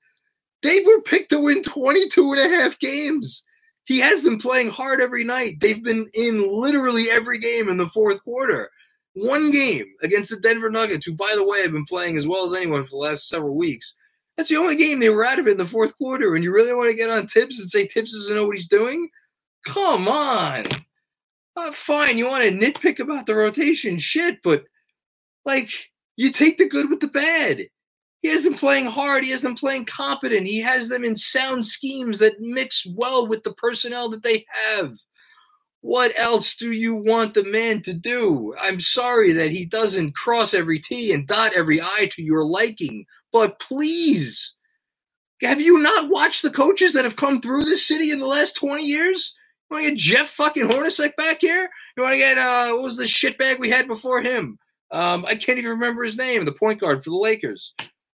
They 0.63 0.79
were 0.81 1.01
picked 1.01 1.29
to 1.31 1.43
win 1.43 1.61
22 1.61 2.33
and 2.33 2.41
a 2.41 2.55
half 2.55 2.79
games. 2.79 3.43
He 3.87 3.99
has 3.99 4.21
them 4.21 4.37
playing 4.37 4.69
hard 4.69 4.99
every 4.99 5.23
night. 5.23 5.61
They've 5.61 5.81
been 5.81 6.07
in 6.13 6.45
literally 6.45 7.05
every 7.09 7.39
game 7.39 7.69
in 7.69 7.77
the 7.77 7.87
fourth 7.87 8.21
quarter. 8.21 8.69
One 9.13 9.49
game 9.49 9.85
against 10.03 10.29
the 10.29 10.35
Denver 10.35 10.69
Nuggets, 10.69 11.05
who, 11.05 11.15
by 11.15 11.33
the 11.35 11.47
way, 11.47 11.61
have 11.61 11.71
been 11.71 11.85
playing 11.85 12.17
as 12.17 12.27
well 12.27 12.45
as 12.45 12.53
anyone 12.53 12.83
for 12.83 12.89
the 12.89 12.97
last 12.97 13.29
several 13.29 13.55
weeks. 13.55 13.95
That's 14.35 14.49
the 14.49 14.57
only 14.57 14.75
game 14.75 14.99
they 14.99 15.09
were 15.09 15.25
out 15.25 15.39
of 15.39 15.47
it 15.47 15.51
in 15.51 15.57
the 15.57 15.65
fourth 15.65 15.97
quarter. 15.97 16.35
And 16.35 16.43
you 16.43 16.51
really 16.51 16.73
want 16.73 16.91
to 16.91 16.97
get 16.97 17.09
on 17.09 17.27
Thibs 17.27 17.59
and 17.59 17.69
say 17.69 17.87
Thibs 17.87 18.11
doesn't 18.11 18.35
know 18.35 18.45
what 18.45 18.57
he's 18.57 18.67
doing? 18.67 19.09
Come 19.65 20.09
on. 20.09 20.65
Uh, 21.55 21.71
fine, 21.71 22.17
you 22.17 22.27
want 22.27 22.43
to 22.43 22.51
nitpick 22.51 22.99
about 22.99 23.25
the 23.25 23.35
rotation, 23.35 23.97
shit, 23.97 24.43
but 24.43 24.65
like 25.45 25.69
you 26.17 26.31
take 26.31 26.57
the 26.57 26.67
good 26.67 26.89
with 26.89 26.99
the 26.99 27.07
bad. 27.07 27.61
He 28.27 28.37
them 28.43 28.55
playing 28.55 28.87
hard. 28.87 29.23
He 29.23 29.33
them 29.33 29.55
playing 29.55 29.85
competent. 29.85 30.45
He 30.45 30.59
has 30.59 30.89
them 30.89 31.05
in 31.05 31.15
sound 31.15 31.65
schemes 31.65 32.19
that 32.19 32.41
mix 32.41 32.85
well 32.85 33.25
with 33.25 33.43
the 33.43 33.53
personnel 33.53 34.09
that 34.09 34.23
they 34.23 34.45
have. 34.49 34.97
What 35.79 36.11
else 36.19 36.53
do 36.57 36.73
you 36.73 36.93
want 36.93 37.33
the 37.33 37.45
man 37.45 37.83
to 37.83 37.93
do? 37.93 38.53
I'm 38.59 38.81
sorry 38.81 39.31
that 39.31 39.51
he 39.51 39.63
doesn't 39.63 40.15
cross 40.15 40.53
every 40.53 40.77
T 40.77 41.13
and 41.13 41.25
dot 41.25 41.53
every 41.55 41.81
I 41.81 42.09
to 42.11 42.21
your 42.21 42.43
liking, 42.43 43.05
but 43.31 43.61
please, 43.61 44.55
have 45.41 45.61
you 45.61 45.81
not 45.81 46.09
watched 46.09 46.41
the 46.41 46.51
coaches 46.51 46.91
that 46.93 47.05
have 47.05 47.15
come 47.15 47.39
through 47.39 47.63
this 47.63 47.87
city 47.87 48.11
in 48.11 48.19
the 48.19 48.27
last 48.27 48.57
20 48.57 48.83
years? 48.83 49.33
You 49.71 49.77
want 49.77 49.85
to 49.85 49.91
get 49.91 49.99
Jeff 49.99 50.27
fucking 50.27 50.67
Hornacek 50.67 51.15
back 51.15 51.37
here? 51.39 51.69
You 51.95 52.03
want 52.03 52.15
to 52.15 52.19
get, 52.19 52.37
uh, 52.37 52.71
what 52.73 52.83
was 52.83 52.97
the 52.97 53.05
shitbag 53.05 53.57
we 53.57 53.69
had 53.69 53.87
before 53.87 54.21
him? 54.21 54.59
Um, 54.91 55.25
I 55.25 55.35
can't 55.35 55.59
even 55.59 55.71
remember 55.71 56.03
his 56.03 56.17
name, 56.17 56.43
the 56.43 56.51
point 56.51 56.81
guard 56.81 57.01
for 57.05 57.11
the 57.11 57.15
Lakers. 57.15 57.73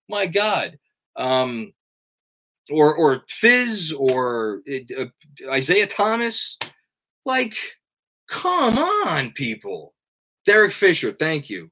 My 0.09 0.27
God. 0.27 0.79
Um, 1.17 1.73
or, 2.71 2.95
or 2.95 3.23
Fizz 3.29 3.93
or 3.93 4.63
uh, 4.99 5.05
Isaiah 5.51 5.87
Thomas. 5.87 6.59
Like, 7.25 7.55
come 8.29 8.79
on, 8.79 9.33
people. 9.33 9.95
Derek 10.47 10.73
Fisher, 10.73 11.13
thank 11.13 11.49
you. 11.49 11.71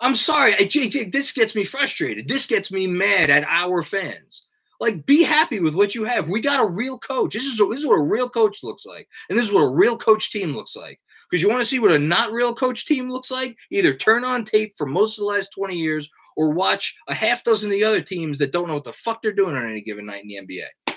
I'm 0.00 0.14
sorry. 0.14 0.54
I, 0.54 0.68
this 1.10 1.32
gets 1.32 1.54
me 1.54 1.64
frustrated. 1.64 2.28
This 2.28 2.46
gets 2.46 2.70
me 2.70 2.86
mad 2.86 3.30
at 3.30 3.44
our 3.48 3.82
fans. 3.82 4.44
Like, 4.80 5.06
be 5.06 5.22
happy 5.22 5.60
with 5.60 5.74
what 5.74 5.94
you 5.94 6.04
have. 6.04 6.28
We 6.28 6.40
got 6.40 6.60
a 6.60 6.66
real 6.66 6.98
coach. 6.98 7.34
This 7.34 7.44
is, 7.44 7.56
this 7.56 7.78
is 7.78 7.86
what 7.86 7.98
a 7.98 8.02
real 8.02 8.28
coach 8.28 8.62
looks 8.62 8.84
like. 8.84 9.08
And 9.28 9.38
this 9.38 9.46
is 9.46 9.52
what 9.52 9.62
a 9.62 9.74
real 9.74 9.96
coach 9.96 10.30
team 10.30 10.54
looks 10.54 10.76
like. 10.76 11.00
Because 11.30 11.42
you 11.42 11.48
want 11.48 11.60
to 11.60 11.66
see 11.66 11.78
what 11.78 11.92
a 11.92 11.98
not 11.98 12.32
real 12.32 12.54
coach 12.54 12.84
team 12.84 13.08
looks 13.08 13.30
like? 13.30 13.56
Either 13.70 13.94
turn 13.94 14.24
on 14.24 14.44
tape 14.44 14.74
for 14.76 14.86
most 14.86 15.16
of 15.16 15.22
the 15.22 15.26
last 15.26 15.50
20 15.54 15.74
years 15.74 16.10
or 16.36 16.50
watch 16.50 16.96
a 17.08 17.14
half 17.14 17.44
dozen 17.44 17.70
of 17.70 17.74
the 17.74 17.84
other 17.84 18.00
teams 18.00 18.38
that 18.38 18.52
don't 18.52 18.68
know 18.68 18.74
what 18.74 18.84
the 18.84 18.92
fuck 18.92 19.22
they're 19.22 19.32
doing 19.32 19.56
on 19.56 19.68
any 19.68 19.80
given 19.80 20.06
night 20.06 20.22
in 20.22 20.28
the 20.28 20.40
NBA. 20.46 20.94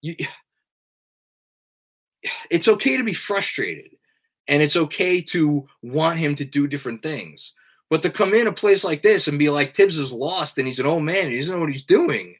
You, 0.00 0.14
it's 2.50 2.68
okay 2.68 2.96
to 2.96 3.02
be 3.02 3.12
frustrated 3.12 3.96
and 4.46 4.62
it's 4.62 4.76
okay 4.76 5.20
to 5.20 5.66
want 5.82 6.18
him 6.18 6.34
to 6.36 6.44
do 6.44 6.66
different 6.66 7.02
things. 7.02 7.52
But 7.90 8.02
to 8.02 8.10
come 8.10 8.34
in 8.34 8.46
a 8.46 8.52
place 8.52 8.84
like 8.84 9.02
this 9.02 9.28
and 9.28 9.38
be 9.38 9.50
like 9.50 9.74
Thibs 9.74 9.98
is 9.98 10.12
lost 10.12 10.58
and 10.58 10.66
he's 10.66 10.78
an 10.78 10.86
old 10.86 11.02
man 11.02 11.24
and 11.24 11.32
he 11.32 11.38
doesn't 11.38 11.54
know 11.54 11.60
what 11.60 11.70
he's 11.70 11.84
doing. 11.84 12.36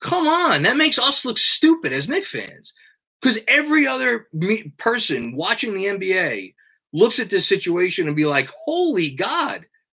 Come 0.00 0.26
on, 0.26 0.62
that 0.62 0.76
makes 0.76 0.98
us 0.98 1.24
look 1.24 1.38
stupid 1.38 1.92
as 1.92 2.08
Knick 2.08 2.24
fans. 2.24 2.72
Because 3.20 3.40
every 3.48 3.86
other 3.86 4.28
me- 4.32 4.72
person 4.76 5.34
watching 5.34 5.74
the 5.74 5.86
NBA 5.86 6.54
looks 6.92 7.18
at 7.18 7.30
this 7.30 7.46
situation 7.46 8.06
and 8.06 8.16
be 8.16 8.24
like, 8.24 8.48
holy 8.48 9.10
God, 9.10 9.66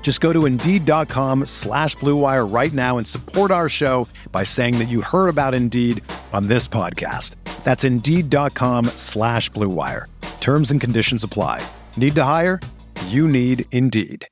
Just 0.00 0.22
go 0.22 0.32
to 0.32 0.46
Indeed.com 0.46 1.44
slash 1.44 1.94
BlueWire 1.98 2.50
right 2.50 2.72
now 2.72 2.96
and 2.96 3.06
support 3.06 3.50
our 3.50 3.68
show 3.68 4.08
by 4.32 4.42
saying 4.44 4.78
that 4.78 4.88
you 4.88 5.02
heard 5.02 5.28
about 5.28 5.52
Indeed 5.52 6.02
on 6.32 6.48
this 6.48 6.66
podcast. 6.66 7.34
That's 7.62 7.84
Indeed.com 7.84 8.86
slash 8.96 9.50
BlueWire. 9.50 10.06
Terms 10.40 10.70
and 10.70 10.80
conditions 10.80 11.22
apply. 11.22 11.62
Need 11.98 12.14
to 12.14 12.24
hire? 12.24 12.58
You 13.08 13.28
need 13.28 13.66
Indeed. 13.72 14.26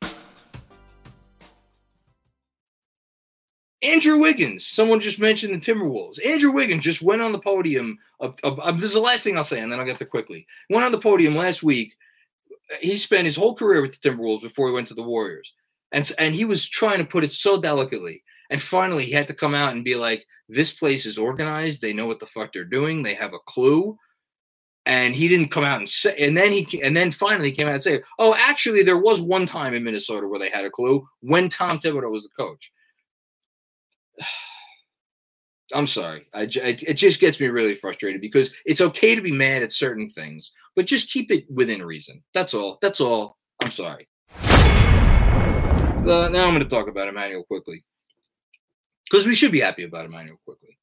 Andrew 3.83 4.19
Wiggins, 4.19 4.67
someone 4.67 5.01
just 5.01 5.21
mentioned 5.21 5.53
the 5.55 5.59
Timberwolves. 5.59 6.25
Andrew 6.27 6.51
Wiggins 6.51 6.83
just 6.83 7.03
went 7.03 7.21
on 7.21 7.33
the 7.33 7.39
podium. 7.39 7.99
Of, 8.19 8.37
of, 8.43 8.59
of, 8.61 8.81
this 8.81 8.89
is 8.89 8.95
the 8.95 9.01
last 9.01 9.23
thing 9.23 9.37
I'll 9.37 9.45
say, 9.45 9.61
and 9.61 9.71
then 9.71 9.79
I'll 9.79 9.85
get 9.85 9.99
to 9.99 10.07
Quickley. 10.07 10.47
Went 10.71 10.87
on 10.87 10.93
the 10.93 10.99
podium 10.99 11.37
last 11.37 11.63
week. 11.63 11.97
He 12.81 12.97
spent 12.97 13.27
his 13.27 13.37
whole 13.37 13.55
career 13.55 13.83
with 13.83 14.01
the 14.01 14.09
Timberwolves 14.09 14.43
before 14.43 14.69
he 14.69 14.75
went 14.75 14.89
to 14.89 14.95
the 14.95 15.03
Warriors, 15.03 15.53
and 15.93 16.11
and 16.19 16.35
he 16.35 16.45
was 16.45 16.69
trying 16.69 16.99
to 16.99 17.05
put 17.05 17.25
it 17.25 17.33
so 17.33 17.61
delicately. 17.61 18.23
And 18.51 18.63
finally, 18.63 19.05
he 19.05 19.13
had 19.13 19.27
to 19.29 19.35
come 19.35 19.55
out 19.55 19.75
and 19.75 19.85
be 19.85 19.95
like, 19.95 20.27
"This 20.49 20.73
place 20.73 21.07
is 21.07 21.19
organized. 21.19 21.81
They 21.81 21.93
know 21.93 22.07
what 22.07 22.19
the 22.19 22.27
fuck 22.27 22.53
they're 22.53 22.65
doing. 22.65 23.03
They 23.03 23.15
have 23.15 23.35
a 23.35 23.39
clue." 23.41 23.99
and 24.87 25.17
he 25.17 25.27
didn't 25.29 25.51
come 25.51 25.65
out 25.65 25.79
and 25.79 25.89
say 25.89 26.17
and 26.17 26.37
then 26.37 26.53
he 26.53 26.81
and 26.83 26.97
then 26.97 27.11
finally 27.11 27.51
came 27.51 27.67
out 27.67 27.75
and 27.75 27.83
say 27.83 28.01
oh 28.19 28.35
actually 28.39 28.83
there 28.83 28.97
was 28.97 29.21
one 29.21 29.45
time 29.45 29.75
in 29.75 29.85
minnesota 29.85 30.27
where 30.27 30.39
they 30.39 30.49
had 30.49 30.65
a 30.65 30.71
clue 30.71 31.07
when 31.21 31.49
tom 31.49 31.79
thibodeau 31.79 32.11
was 32.11 32.23
the 32.23 32.31
coach 32.43 32.73
i'm 35.75 35.87
sorry 35.87 36.27
I, 36.35 36.43
it 36.43 36.95
just 36.95 37.21
gets 37.21 37.41
me 37.41 37.49
really 37.49 37.75
frustrated 37.75 38.21
because 38.21 38.53
it's 38.65 38.81
okay 38.81 39.15
to 39.15 39.21
be 39.21 39.33
mad 39.33 39.63
at 39.63 39.73
certain 39.73 40.09
things 40.09 40.53
but 40.75 40.87
just 40.87 41.11
keep 41.11 41.31
it 41.31 41.45
within 41.51 41.83
reason 41.83 42.23
that's 42.35 42.55
all 42.55 42.79
that's 42.81 43.01
all 43.01 43.37
i'm 43.63 43.71
sorry 43.71 44.07
uh, 46.09 46.29
now 46.33 46.47
i'm 46.47 46.55
going 46.55 46.61
to 46.61 46.69
talk 46.69 46.89
about 46.89 47.09
Immanuel 47.09 47.45
Quickley 47.45 47.85
because 49.09 49.27
we 49.27 49.35
should 49.35 49.53
be 49.53 49.61
happy 49.61 49.85
about 49.85 50.05
Immanuel 50.05 50.41
Quickley. 50.45 50.79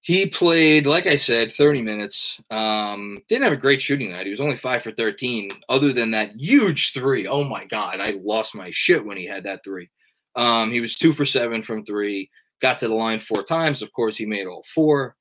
he 0.00 0.26
played, 0.26 0.86
like 0.86 1.06
I 1.06 1.16
said, 1.16 1.50
30 1.50 1.82
minutes. 1.82 2.40
Um, 2.50 3.18
didn't 3.28 3.44
have 3.44 3.52
a 3.52 3.56
great 3.56 3.80
shooting 3.82 4.10
night. 4.12 4.26
He 4.26 4.30
was 4.30 4.40
only 4.40 4.56
five 4.56 4.82
for 4.82 4.92
13, 4.92 5.50
other 5.68 5.92
than 5.92 6.12
that 6.12 6.32
huge 6.36 6.92
three. 6.92 7.26
Oh 7.26 7.44
my 7.44 7.64
God, 7.64 8.00
I 8.00 8.18
lost 8.22 8.54
my 8.54 8.70
shit 8.70 9.04
when 9.04 9.16
he 9.16 9.26
had 9.26 9.44
that 9.44 9.64
three. 9.64 9.90
Um, 10.34 10.70
he 10.70 10.80
was 10.80 10.94
two 10.94 11.12
for 11.12 11.24
seven 11.24 11.62
from 11.62 11.84
three, 11.84 12.30
got 12.60 12.78
to 12.78 12.88
the 12.88 12.94
line 12.94 13.20
four 13.20 13.42
times. 13.42 13.82
Of 13.82 13.92
course, 13.92 14.16
he 14.16 14.26
made 14.26 14.46
all 14.46 14.64
four. 14.74 15.16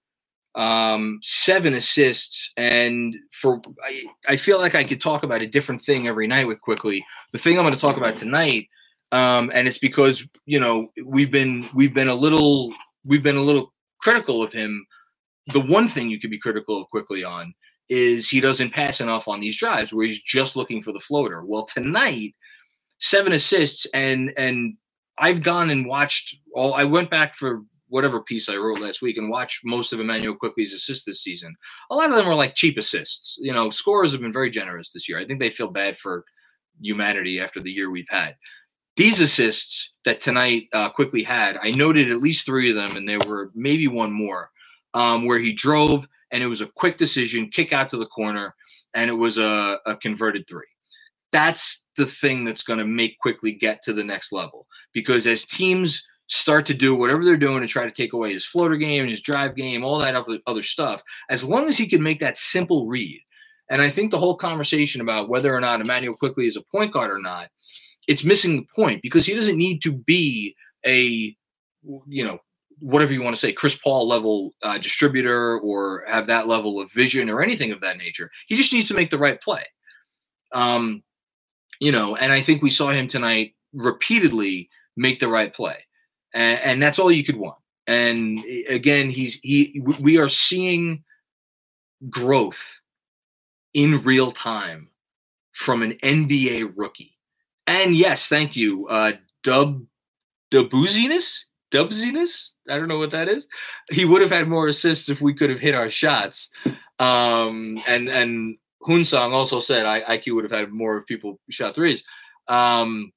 um, 0.55 1.19
seven 1.21 1.73
assists, 1.73 2.51
and 2.55 3.15
for 3.31 3.61
I, 3.83 4.03
I 4.27 4.35
feel 4.37 4.59
like 4.59 4.73
I 4.73 4.85
could 4.85 5.01
talk 5.01 5.23
about 5.23 5.41
a 5.41 5.47
different 5.47 5.81
thing 5.81 6.07
every 6.07 6.27
night 6.27 6.47
with 6.47 6.61
Quickley. 6.61 7.05
The 7.33 7.37
thing 7.37 7.57
I'm 7.57 7.65
going 7.65 7.73
to 7.75 7.79
talk 7.79 7.97
about 7.97 8.15
tonight, 8.15 8.69
um, 9.11 9.51
and 9.53 9.67
it's 9.67 9.79
because 9.79 10.27
you 10.45 10.59
know 10.59 10.91
we've 11.05 11.31
been 11.31 11.67
we've 11.73 11.93
been 11.93 12.07
a 12.07 12.15
little 12.15 12.73
we've 13.03 13.23
been 13.23 13.35
a 13.35 13.43
little 13.43 13.73
critical 13.99 14.41
of 14.41 14.53
him. 14.53 14.85
The 15.53 15.59
one 15.59 15.87
thing 15.87 16.09
you 16.09 16.19
could 16.19 16.31
be 16.31 16.39
critical 16.39 16.81
of 16.81 16.89
Quickley 16.89 17.23
on 17.25 17.53
is 17.89 18.29
he 18.29 18.39
doesn't 18.41 18.73
pass 18.73 19.01
enough 19.01 19.27
on 19.27 19.41
these 19.41 19.57
drives 19.57 19.93
where 19.93 20.05
he's 20.05 20.21
just 20.21 20.55
looking 20.55 20.81
for 20.81 20.93
the 20.93 20.99
floater. 21.01 21.43
Well, 21.45 21.65
tonight, 21.65 22.33
seven 22.99 23.33
assists 23.33 23.85
and 23.93 24.33
and 24.37 24.77
I've 25.17 25.43
gone 25.43 25.69
and 25.69 25.85
watched 25.85 26.35
all 26.53 26.73
I 26.73 26.83
went 26.83 27.09
back 27.09 27.35
for 27.35 27.63
whatever 27.87 28.21
piece 28.21 28.49
I 28.49 28.55
wrote 28.55 28.79
last 28.79 29.01
week 29.01 29.17
and 29.17 29.29
watched 29.29 29.61
most 29.63 29.93
of 29.93 29.99
Immanuel 29.99 30.35
Quickley's 30.35 30.73
assists 30.73 31.05
this 31.05 31.21
season. 31.21 31.55
A 31.91 31.95
lot 31.95 32.09
of 32.09 32.15
them 32.15 32.27
were 32.27 32.35
like 32.35 32.55
cheap 32.55 32.77
assists. 32.77 33.37
You 33.39 33.53
know, 33.53 33.69
scorers 33.69 34.11
have 34.11 34.21
been 34.21 34.33
very 34.33 34.49
generous 34.49 34.89
this 34.89 35.07
year. 35.07 35.19
I 35.19 35.25
think 35.25 35.39
they 35.39 35.49
feel 35.49 35.69
bad 35.69 35.97
for 35.97 36.25
humanity 36.81 37.39
after 37.39 37.61
the 37.61 37.71
year 37.71 37.89
we've 37.89 38.09
had. 38.09 38.35
These 38.97 39.21
assists 39.21 39.91
that 40.03 40.19
tonight 40.19 40.67
uh, 40.73 40.89
Quickley 40.89 41.23
had, 41.23 41.57
I 41.61 41.71
noted 41.71 42.09
at 42.09 42.21
least 42.21 42.45
three 42.45 42.69
of 42.69 42.75
them, 42.75 42.97
and 42.97 43.07
there 43.07 43.19
were 43.27 43.51
maybe 43.53 43.87
one 43.87 44.11
more 44.11 44.49
um, 44.93 45.25
where 45.25 45.39
he 45.39 45.53
drove 45.53 46.07
and 46.35 46.43
it 46.43 46.47
was 46.47 46.59
a 46.59 46.67
quick 46.75 46.97
decision, 46.97 47.49
kick 47.49 47.71
out 47.71 47.89
to 47.89 47.97
the 47.97 48.07
corner, 48.07 48.55
and 48.93 49.09
it 49.09 49.13
was 49.13 49.37
a, 49.37 49.79
a 49.85 49.95
converted 49.95 50.45
three. 50.47 50.67
That's 51.31 51.84
the 51.97 52.05
thing 52.05 52.43
that's 52.43 52.63
going 52.63 52.79
to 52.79 52.85
make 52.85 53.19
Quickley 53.19 53.53
get 53.53 53.81
to 53.83 53.93
the 53.93 54.03
next 54.03 54.31
level 54.31 54.67
because 54.93 55.25
as 55.27 55.45
teams 55.45 56.05
start 56.27 56.65
to 56.65 56.73
do 56.73 56.95
whatever 56.95 57.23
they're 57.23 57.37
doing 57.37 57.61
to 57.61 57.67
try 57.67 57.83
to 57.85 57.91
take 57.91 58.13
away 58.13 58.33
his 58.33 58.45
floater 58.45 58.77
game, 58.77 59.07
his 59.07 59.21
drive 59.21 59.55
game, 59.55 59.83
all 59.83 59.99
that 59.99 60.15
other, 60.15 60.39
other 60.47 60.63
stuff, 60.63 61.03
as 61.29 61.43
long 61.43 61.67
as 61.67 61.77
he 61.77 61.87
can 61.87 62.01
make 62.01 62.19
that 62.19 62.37
simple 62.37 62.87
read. 62.87 63.21
And 63.69 63.81
I 63.81 63.89
think 63.89 64.11
the 64.11 64.19
whole 64.19 64.37
conversation 64.37 65.01
about 65.01 65.29
whether 65.29 65.53
or 65.53 65.59
not 65.59 65.81
Immanuel 65.81 66.15
Quickley 66.15 66.47
is 66.47 66.55
a 66.55 66.63
point 66.71 66.93
guard 66.93 67.11
or 67.11 67.19
not, 67.19 67.49
it's 68.07 68.23
missing 68.23 68.57
the 68.57 68.67
point 68.75 69.01
because 69.01 69.25
he 69.25 69.35
doesn't 69.35 69.57
need 69.57 69.81
to 69.83 69.91
be 69.91 70.55
a, 70.85 71.35
you 72.07 72.23
know, 72.23 72.39
whatever 72.79 73.13
you 73.13 73.21
want 73.21 73.35
to 73.35 73.39
say, 73.39 73.53
Chris 73.53 73.75
Paul 73.75 74.07
level 74.07 74.53
uh, 74.61 74.77
distributor 74.77 75.59
or 75.59 76.03
have 76.07 76.27
that 76.27 76.47
level 76.47 76.79
of 76.79 76.91
vision 76.91 77.29
or 77.29 77.41
anything 77.41 77.71
of 77.71 77.81
that 77.81 77.97
nature. 77.97 78.29
He 78.47 78.55
just 78.55 78.73
needs 78.73 78.87
to 78.89 78.93
make 78.93 79.09
the 79.09 79.17
right 79.17 79.41
play. 79.41 79.63
Um, 80.51 81.03
you 81.79 81.91
know, 81.91 82.15
and 82.15 82.31
I 82.31 82.41
think 82.41 82.61
we 82.61 82.69
saw 82.69 82.91
him 82.91 83.07
tonight 83.07 83.53
repeatedly 83.73 84.69
make 84.95 85.19
the 85.19 85.27
right 85.27 85.53
play, 85.53 85.77
and, 86.33 86.59
and 86.61 86.81
that's 86.81 86.99
all 86.99 87.11
you 87.11 87.23
could 87.23 87.37
want. 87.37 87.57
And 87.87 88.43
again, 88.67 89.09
he's 89.09 89.35
he. 89.41 89.81
We 89.99 90.17
are 90.17 90.29
seeing 90.29 91.03
growth 92.09 92.79
in 93.73 94.01
real 94.01 94.31
time 94.31 94.89
from 95.53 95.83
an 95.83 95.93
NBA 96.03 96.73
rookie. 96.75 97.17
And 97.67 97.95
yes, 97.95 98.27
thank 98.27 98.55
you, 98.55 98.87
uh, 98.87 99.13
Dub 99.43 99.83
Dubuzinus. 100.51 101.45
Dubziness. 101.71 102.53
I 102.69 102.77
don't 102.77 102.87
know 102.87 102.97
what 102.97 103.11
that 103.11 103.27
is. 103.27 103.47
He 103.91 104.05
would 104.05 104.21
have 104.21 104.31
had 104.31 104.47
more 104.47 104.67
assists 104.67 105.09
if 105.09 105.19
we 105.19 105.33
could 105.33 105.49
have 105.49 105.59
hit 105.59 105.75
our 105.75 105.91
shots. 105.91 106.49
Um, 106.99 107.81
and 107.87 108.07
and 108.07 108.57
Hunsong 108.87 109.31
also 109.31 109.59
said 109.59 109.85
I, 109.85 110.17
IQ 110.17 110.35
would 110.35 110.43
have 110.43 110.51
had 110.51 110.71
more 110.71 110.97
if 110.97 111.05
people 111.05 111.39
shot 111.49 111.75
threes. 111.75 112.03
Um, 112.47 113.11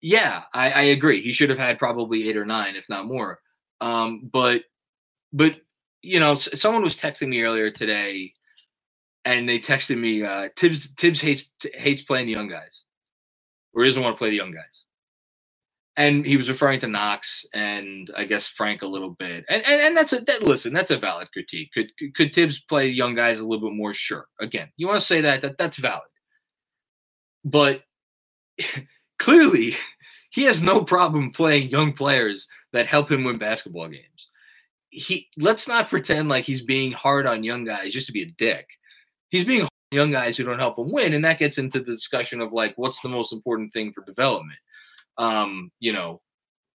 yeah, 0.00 0.44
I, 0.52 0.70
I, 0.70 0.82
agree. 0.82 1.20
He 1.20 1.32
should 1.32 1.50
have 1.50 1.58
had 1.58 1.78
probably 1.78 2.28
eight 2.28 2.36
or 2.36 2.44
nine, 2.44 2.76
if 2.76 2.88
not 2.88 3.06
more. 3.06 3.40
Um, 3.80 4.28
but 4.32 4.62
but 5.32 5.56
you 6.02 6.20
know, 6.20 6.36
someone 6.36 6.82
was 6.82 6.96
texting 6.96 7.28
me 7.28 7.42
earlier 7.42 7.70
today, 7.70 8.32
and 9.24 9.48
they 9.48 9.58
texted 9.58 9.98
me 9.98 10.22
uh, 10.22 10.50
Thibs 10.56 10.86
Thibs 10.96 11.20
hates 11.20 11.48
hates 11.74 12.02
playing 12.02 12.26
the 12.26 12.32
young 12.32 12.48
guys, 12.48 12.82
or 13.74 13.82
he 13.82 13.88
doesn't 13.88 14.02
want 14.02 14.14
to 14.14 14.18
play 14.18 14.30
the 14.30 14.36
young 14.36 14.52
guys 14.52 14.84
and 15.96 16.26
he 16.26 16.36
was 16.36 16.48
referring 16.48 16.80
to 16.80 16.86
Knox 16.86 17.46
and 17.54 18.10
I 18.16 18.24
guess 18.24 18.46
Frank 18.46 18.82
a 18.82 18.86
little 18.86 19.10
bit. 19.10 19.44
And 19.48 19.64
and, 19.64 19.80
and 19.80 19.96
that's 19.96 20.12
a 20.12 20.20
that, 20.20 20.42
listen, 20.42 20.72
that's 20.72 20.90
a 20.90 20.98
valid 20.98 21.28
critique. 21.32 21.72
Could 21.72 21.92
could 22.14 22.34
Thibs 22.34 22.60
play 22.60 22.88
young 22.88 23.14
guys 23.14 23.40
a 23.40 23.46
little 23.46 23.68
bit 23.68 23.76
more? 23.76 23.94
Sure. 23.94 24.26
Again, 24.40 24.68
you 24.76 24.86
want 24.86 25.00
to 25.00 25.06
say 25.06 25.20
that, 25.22 25.40
that 25.42 25.58
that's 25.58 25.78
valid. 25.78 26.08
But 27.44 27.82
clearly 29.18 29.76
he 30.30 30.42
has 30.44 30.62
no 30.62 30.84
problem 30.84 31.30
playing 31.30 31.70
young 31.70 31.92
players 31.92 32.46
that 32.72 32.86
help 32.86 33.10
him 33.10 33.24
win 33.24 33.38
basketball 33.38 33.88
games. 33.88 34.28
He 34.90 35.28
let's 35.38 35.66
not 35.66 35.88
pretend 35.88 36.28
like 36.28 36.44
he's 36.44 36.62
being 36.62 36.92
hard 36.92 37.26
on 37.26 37.42
young 37.42 37.64
guys 37.64 37.92
just 37.92 38.06
to 38.06 38.12
be 38.12 38.22
a 38.22 38.26
dick. 38.26 38.66
He's 39.30 39.44
being 39.44 39.66
young 39.92 40.10
guys 40.10 40.36
who 40.36 40.44
don't 40.44 40.58
help 40.58 40.78
him 40.78 40.90
win, 40.90 41.14
and 41.14 41.24
that 41.24 41.38
gets 41.38 41.58
into 41.58 41.78
the 41.78 41.86
discussion 41.86 42.40
of 42.40 42.52
like 42.52 42.74
what's 42.76 43.00
the 43.00 43.08
most 43.08 43.32
important 43.32 43.72
thing 43.72 43.92
for 43.92 44.04
development 44.04 44.58
um, 45.18 45.70
you 45.80 45.92
know, 45.92 46.20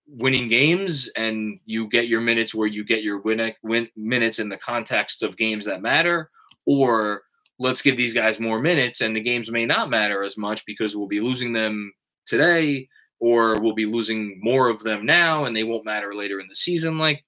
winning 0.08 0.48
games 0.48 1.10
and 1.16 1.60
you 1.66 1.88
get 1.88 2.08
your 2.08 2.22
minutes 2.22 2.54
where 2.54 2.68
you 2.68 2.84
get 2.84 3.04
your 3.04 3.20
win, 3.22 3.54
win 3.64 3.88
minutes 3.96 4.40
in 4.40 4.50
the 4.50 4.58
context 4.58 5.24
of 5.24 5.38
games 5.38 5.66
that 5.66 5.82
matter, 5.82 6.30
or 6.66 7.22
let's 7.60 7.82
give 7.82 7.96
these 7.96 8.14
guys 8.14 8.40
more 8.40 8.60
minutes 8.60 9.02
and 9.02 9.16
the 9.16 9.22
games 9.22 9.52
may 9.52 9.66
not 9.66 9.90
matter 9.90 10.24
as 10.24 10.38
much 10.38 10.66
because 10.66 10.96
we'll 10.96 11.08
be 11.08 11.22
losing 11.22 11.54
them 11.54 11.94
today 12.26 12.88
or 13.20 13.60
we'll 13.62 13.74
be 13.74 13.86
losing 13.86 14.40
more 14.42 14.68
of 14.68 14.82
them 14.84 15.06
now 15.06 15.46
and 15.46 15.56
they 15.56 15.64
won't 15.64 15.86
matter 15.86 16.14
later 16.14 16.40
in 16.40 16.48
the 16.48 16.56
season. 16.56 16.98
Like 16.98 17.24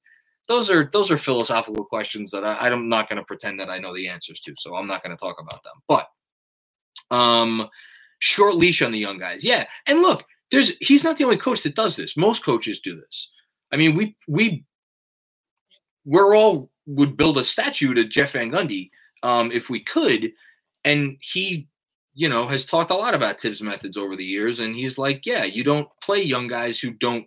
those 0.48 0.70
are 0.70 0.90
those 0.92 1.12
are 1.12 1.18
philosophical 1.18 1.86
questions 1.86 2.32
that 2.32 2.44
I, 2.44 2.70
i'm 2.70 2.90
not 2.90 3.08
going 3.08 3.18
to 3.18 3.26
pretend 3.26 3.60
that 3.60 3.70
i 3.70 3.78
know 3.78 3.94
the 3.94 4.08
answers 4.08 4.40
to 4.42 4.54
so 4.58 4.76
i'm 4.76 4.88
not 4.88 5.04
going 5.04 5.16
to 5.16 5.20
talk 5.20 5.38
about 5.40 5.64
them. 5.64 5.74
But 5.88 6.08
um 7.16 7.70
short 8.20 8.56
leash 8.56 8.82
on 8.82 8.92
the 8.92 9.00
young 9.00 9.18
guys. 9.20 9.44
Yeah 9.44 9.66
and 9.86 10.02
look 10.02 10.24
there's 10.54 10.72
he's 10.82 11.04
not 11.04 11.18
the 11.18 11.24
only 11.24 11.38
coach 11.38 11.64
that 11.64 11.74
does 11.74 11.96
this. 11.96 12.16
Most 12.16 12.46
coaches 12.46 12.80
do 12.80 12.96
this. 12.96 13.32
I 13.72 13.76
mean, 13.76 13.96
we 13.96 14.16
we 14.28 14.64
we're 16.06 16.36
all 16.36 16.70
would 16.86 17.18
build 17.18 17.40
a 17.40 17.44
statue 17.44 17.96
to 17.96 18.06
Jeff 18.06 18.34
Van 18.34 18.52
Gundy 18.52 18.92
um, 19.24 19.52
if 19.52 19.72
we 19.72 19.84
could, 19.84 20.32
and 20.86 21.18
he, 21.22 21.68
you 22.14 22.30
know, 22.30 22.48
has 22.48 22.68
talked 22.68 22.92
a 22.92 22.96
lot 22.96 23.16
about 23.16 23.40
Thibs 23.40 23.64
methods 23.64 23.98
over 23.98 24.16
the 24.16 24.24
years, 24.24 24.60
and 24.60 24.76
he's 24.76 25.00
like, 25.00 25.26
yeah, 25.26 25.44
you 25.44 25.64
don't 25.64 25.88
play 26.04 26.22
young 26.22 26.48
guys 26.48 26.80
who 26.80 26.92
don't 26.92 27.26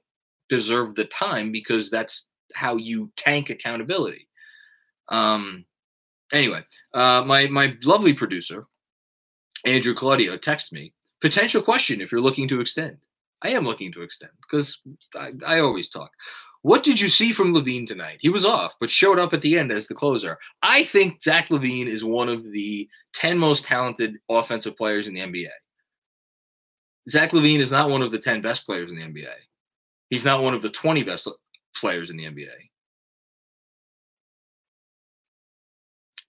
deserve 0.49 0.95
the 0.95 1.07
time 1.07 1.51
because 1.51 1.91
that's 1.91 2.29
how 2.55 2.77
you 2.77 3.11
tank 3.17 3.51
accountability. 3.51 4.29
Um, 5.09 5.65
anyway, 6.33 6.65
uh, 6.95 7.25
my 7.27 7.49
my 7.49 7.75
lovely 7.83 8.13
producer 8.13 8.67
Andrew 9.65 9.95
Claudio 9.95 10.37
texted 10.37 10.71
me 10.71 10.93
potential 11.21 11.61
question 11.61 12.01
if 12.01 12.13
you're 12.13 12.21
looking 12.21 12.47
to 12.47 12.61
extend. 12.61 12.99
I 13.43 13.51
am 13.51 13.65
looking 13.65 13.93
to 13.93 14.03
extend 14.03 14.33
because 14.43 14.81
I, 15.15 15.33
I 15.47 15.61
always 15.61 15.89
talk. 15.89 16.11
What 16.63 16.83
did 16.83 17.01
you 17.01 17.09
see 17.09 17.33
from 17.33 17.55
LaVine 17.55 17.87
tonight? 17.87 18.19
He 18.21 18.29
was 18.29 18.45
off, 18.45 18.75
but 18.81 18.91
showed 18.91 19.19
up 19.19 19.33
at 19.33 19.41
the 19.41 19.57
end 19.59 19.71
as 19.71 19.87
the 19.87 19.95
closer. 19.95 20.37
I 20.63 20.83
think 20.83 21.23
Zach 21.23 21.49
LaVine 21.49 21.87
is 21.87 22.05
one 22.05 22.29
of 22.29 22.51
the 22.51 22.89
10 23.13 23.39
most 23.39 23.65
talented 23.65 24.19
offensive 24.29 24.77
players 24.77 25.07
in 25.07 25.15
the 25.15 25.21
NBA. 25.21 25.51
Zach 27.09 27.31
LaVine 27.31 27.61
is 27.61 27.71
not 27.71 27.89
one 27.89 28.03
of 28.03 28.11
the 28.11 28.19
10 28.19 28.41
best 28.41 28.67
players 28.67 28.91
in 28.91 28.97
the 28.97 29.03
NBA. 29.03 29.33
He's 30.11 30.25
not 30.25 30.43
one 30.43 30.55
of 30.55 30.63
the 30.63 30.71
20 30.71 31.05
best 31.05 31.29
players 31.77 32.11
in 32.11 32.17
the 32.17 32.25
NBA. 32.25 32.49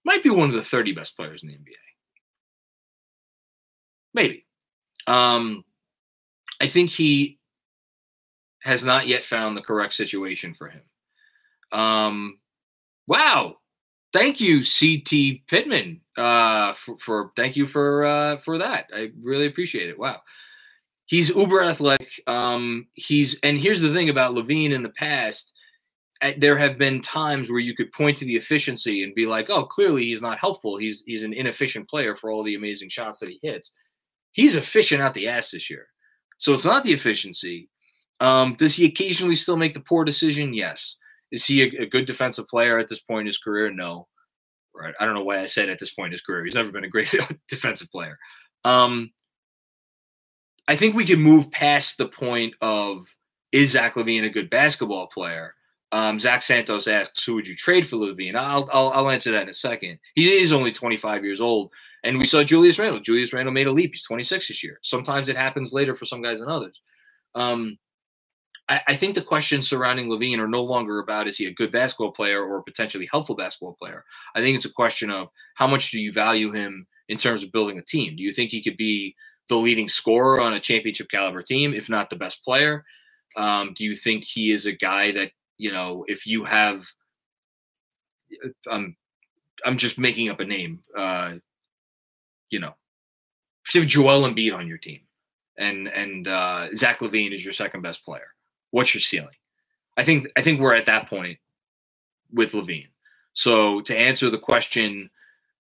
Might 0.06 0.24
be 0.24 0.30
one 0.30 0.50
of 0.50 0.56
the 0.56 0.64
30 0.64 0.94
best 0.94 1.18
players 1.18 1.42
in 1.42 1.50
the 1.50 1.56
NBA. 1.56 1.74
Maybe. 4.14 4.46
Um, 5.06 5.64
I 6.62 6.68
think 6.68 6.90
he 6.90 7.40
has 8.62 8.84
not 8.84 9.08
yet 9.08 9.24
found 9.24 9.56
the 9.56 9.62
correct 9.62 9.94
situation 9.94 10.54
for 10.54 10.70
him. 10.70 10.82
Um, 11.72 12.40
wow. 13.08 13.58
Thank 14.14 14.40
you, 14.40 14.62
CT 14.62 15.46
Pittman, 15.48 16.02
uh, 16.18 16.74
for, 16.74 16.98
for 16.98 17.32
thank 17.36 17.56
you 17.56 17.68
for 17.68 18.06
uh, 18.06 18.38
for 18.38 18.58
that. 18.58 18.90
I 18.96 19.12
really 19.22 19.46
appreciate 19.46 19.90
it. 19.90 20.00
Wow, 20.00 20.22
he's 21.06 21.30
uber 21.30 21.62
athletic. 21.62 22.22
Um, 22.26 22.88
he's 22.94 23.38
and 23.44 23.60
here's 23.60 23.82
the 23.82 23.94
thing 23.94 24.10
about 24.10 24.34
LaVine 24.34 24.72
in 24.72 24.82
the 24.82 24.90
past. 24.90 25.54
There 26.38 26.58
have 26.58 26.80
been 26.80 27.02
times 27.02 27.52
where 27.52 27.60
you 27.60 27.76
could 27.76 27.92
point 27.92 28.18
to 28.18 28.26
the 28.26 28.38
efficiency 28.38 29.04
and 29.04 29.14
be 29.14 29.26
like, 29.26 29.50
"Oh, 29.50 29.66
clearly 29.66 30.06
he's 30.06 30.22
not 30.22 30.40
helpful. 30.40 30.78
He's 30.78 31.04
he's 31.06 31.24
an 31.24 31.34
inefficient 31.34 31.90
player 31.90 32.16
for 32.16 32.32
all 32.32 32.44
the 32.44 32.56
amazing 32.56 32.90
shots 32.90 33.20
that 33.20 33.30
he 33.30 33.40
hits." 33.44 33.72
He's 34.32 34.56
efficient 34.56 35.02
out 35.02 35.14
the 35.14 35.28
ass 35.28 35.52
this 35.52 35.70
year. 35.70 35.88
So 36.38 36.54
it's 36.54 36.66
not 36.66 36.84
the 36.84 36.94
efficiency. 36.94 37.70
Um, 38.20 38.56
does 38.56 38.76
he 38.76 38.86
occasionally 38.86 39.36
still 39.36 39.58
make 39.58 39.74
the 39.74 39.80
poor 39.80 40.04
decision? 40.04 40.54
Yes. 40.54 40.98
Is 41.32 41.46
he 41.46 41.64
a, 41.64 41.84
a, 41.84 41.86
good 41.86 42.06
defensive 42.06 42.48
player 42.48 42.80
at 42.80 42.88
this 42.88 43.00
point 43.00 43.22
in 43.22 43.26
his 43.28 43.38
career? 43.38 43.72
No. 43.72 44.08
Right. 44.74 44.94
I 45.00 45.06
don't 45.06 45.14
know 45.14 45.24
why 45.24 45.40
I 45.40 45.46
said 45.46 45.70
at 45.70 45.80
this 45.80 45.94
point 45.94 46.08
in 46.08 46.12
his 46.14 46.22
career. 46.22 46.46
He's 46.46 46.56
never 46.56 46.72
been 46.72 46.84
a 46.84 46.90
great 46.90 47.14
defensive 47.48 47.92
player. 47.92 48.18
Um, 48.64 49.12
I 50.68 50.76
think 50.76 50.96
we 50.96 51.06
can 51.06 51.20
move 51.20 51.50
past 51.52 51.98
the 51.98 52.08
point 52.08 52.54
of 52.62 53.08
is 53.52 53.72
Zach 53.72 53.96
LaVine 53.96 54.26
a 54.26 54.30
good 54.30 54.50
basketball 54.50 55.08
player? 55.08 55.56
Um, 55.94 56.20
Zach 56.20 56.42
Santos 56.42 56.88
asks, 56.88 57.24
"Who 57.24 57.36
would 57.36 57.48
you 57.48 57.56
trade 57.56 57.88
for 57.88 57.96
LaVine?" 57.96 58.36
I'll, 58.36 58.70
I'll 58.74 58.90
I'll 58.90 59.10
answer 59.10 59.32
that 59.32 59.44
in 59.44 59.50
a 59.50 59.54
second. 59.54 60.00
He 60.16 60.30
is 60.30 60.52
only 60.52 60.74
25 60.74 61.24
years 61.24 61.40
old, 61.40 61.72
and 62.04 62.20
we 62.20 62.26
saw 62.26 62.44
Julius 62.44 62.80
Randle. 62.80 63.02
Julius 63.02 63.34
Randle 63.34 63.54
made 63.54 63.68
a 63.68 63.72
leap. 63.72 63.92
He's 63.94 64.04
26 64.04 64.48
this 64.48 64.64
year. 64.64 64.80
Sometimes 64.84 65.30
it 65.30 65.38
happens 65.38 65.74
later 65.74 65.96
for 65.96 66.06
some 66.06 66.22
guys 66.22 66.40
than 66.40 66.50
others. 66.50 66.80
Um, 67.36 67.78
I, 68.70 68.82
I 68.88 68.96
think 68.96 69.16
the 69.16 69.22
questions 69.22 69.70
surrounding 69.70 70.08
LaVine 70.08 70.40
are 70.40 70.48
no 70.48 70.64
longer 70.64 71.00
about 71.00 71.28
is 71.28 71.38
he 71.38 71.46
a 71.46 71.54
good 71.54 71.72
basketball 71.72 72.12
player 72.12 72.44
or 72.44 72.58
a 72.58 72.64
potentially 72.64 73.08
helpful 73.12 73.36
basketball 73.36 73.78
player. 73.80 74.04
I 74.36 74.42
think 74.42 74.56
it's 74.56 74.66
a 74.66 74.74
question 74.74 75.10
of 75.10 75.30
how 75.56 75.68
much 75.68 75.92
do 75.92 76.00
you 76.00 76.12
value 76.12 76.52
him 76.52 76.86
in 77.10 77.18
terms 77.18 77.44
of 77.44 77.52
building 77.52 77.80
a 77.80 77.84
team. 77.84 78.16
Do 78.16 78.24
you 78.24 78.34
think 78.34 78.52
he 78.52 78.64
could 78.64 78.78
be 78.78 79.16
the 79.50 79.56
leading 79.56 79.88
scorer 79.88 80.42
on 80.42 80.54
a 80.54 80.60
championship 80.60 81.10
caliber 81.10 81.42
team, 81.42 81.74
if 81.74 81.90
not 81.90 82.10
the 82.10 82.16
best 82.16 82.44
player? 82.44 82.84
Um, 83.36 83.74
do 83.76 83.84
you 83.84 83.96
think 83.96 84.24
he 84.24 84.52
is 84.52 84.66
a 84.66 84.72
guy 84.72 85.12
that 85.12 85.32
you 85.58 85.72
know 85.72 86.06
if 86.08 86.26
you 86.26 86.44
have 86.44 86.86
um, 88.70 88.96
I'm 89.66 89.78
just 89.78 89.98
making 89.98 90.30
up 90.30 90.40
a 90.40 90.46
name. 90.46 90.84
Uh, 90.96 91.36
you 92.50 92.60
know, 92.60 92.74
if 93.66 93.76
you 93.76 93.82
have 93.82 93.90
Joel 93.90 94.28
Embiid 94.28 94.56
on 94.56 94.68
your 94.68 94.78
team, 94.78 95.02
and 95.58 95.88
and 95.90 96.28
uh, 96.28 96.68
Zach 96.76 97.00
LaVine 97.00 97.34
is 97.34 97.44
your 97.44 97.54
second 97.54 97.82
best 97.82 98.04
player, 98.04 98.28
what's 98.72 98.94
your 98.94 99.02
ceiling? 99.02 99.36
I 99.98 100.04
think 100.04 100.28
I 100.38 100.42
think 100.42 100.60
we're 100.60 100.76
at 100.76 100.86
that 100.86 101.10
point 101.10 101.40
with 102.32 102.52
LaVine. 102.52 102.90
So 103.34 103.82
to 103.82 103.98
answer 103.98 104.30
the 104.30 104.38
question, 104.38 105.10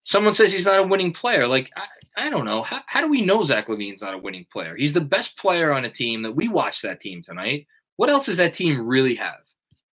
someone 0.03 0.33
says 0.33 0.51
he's 0.51 0.65
not 0.65 0.79
a 0.79 0.83
winning 0.83 1.11
player. 1.11 1.47
Like 1.47 1.71
I, 1.75 2.25
I 2.25 2.29
don't 2.29 2.45
know. 2.45 2.63
How, 2.63 2.81
how 2.87 3.01
do 3.01 3.07
we 3.07 3.21
know 3.21 3.43
Zach 3.43 3.67
LaVine's 3.67 4.01
not 4.01 4.13
a 4.13 4.19
winning 4.19 4.45
player? 4.51 4.75
He's 4.75 4.93
the 4.93 5.01
best 5.01 5.37
player 5.37 5.71
on 5.71 5.85
a 5.85 5.89
team 5.89 6.23
that 6.23 6.35
we 6.35 6.47
watched 6.47 6.81
that 6.83 7.01
team 7.01 7.21
tonight. 7.21 7.67
What 7.97 8.09
else 8.09 8.25
does 8.25 8.37
that 8.37 8.53
team 8.53 8.87
really 8.87 9.15
have? 9.15 9.39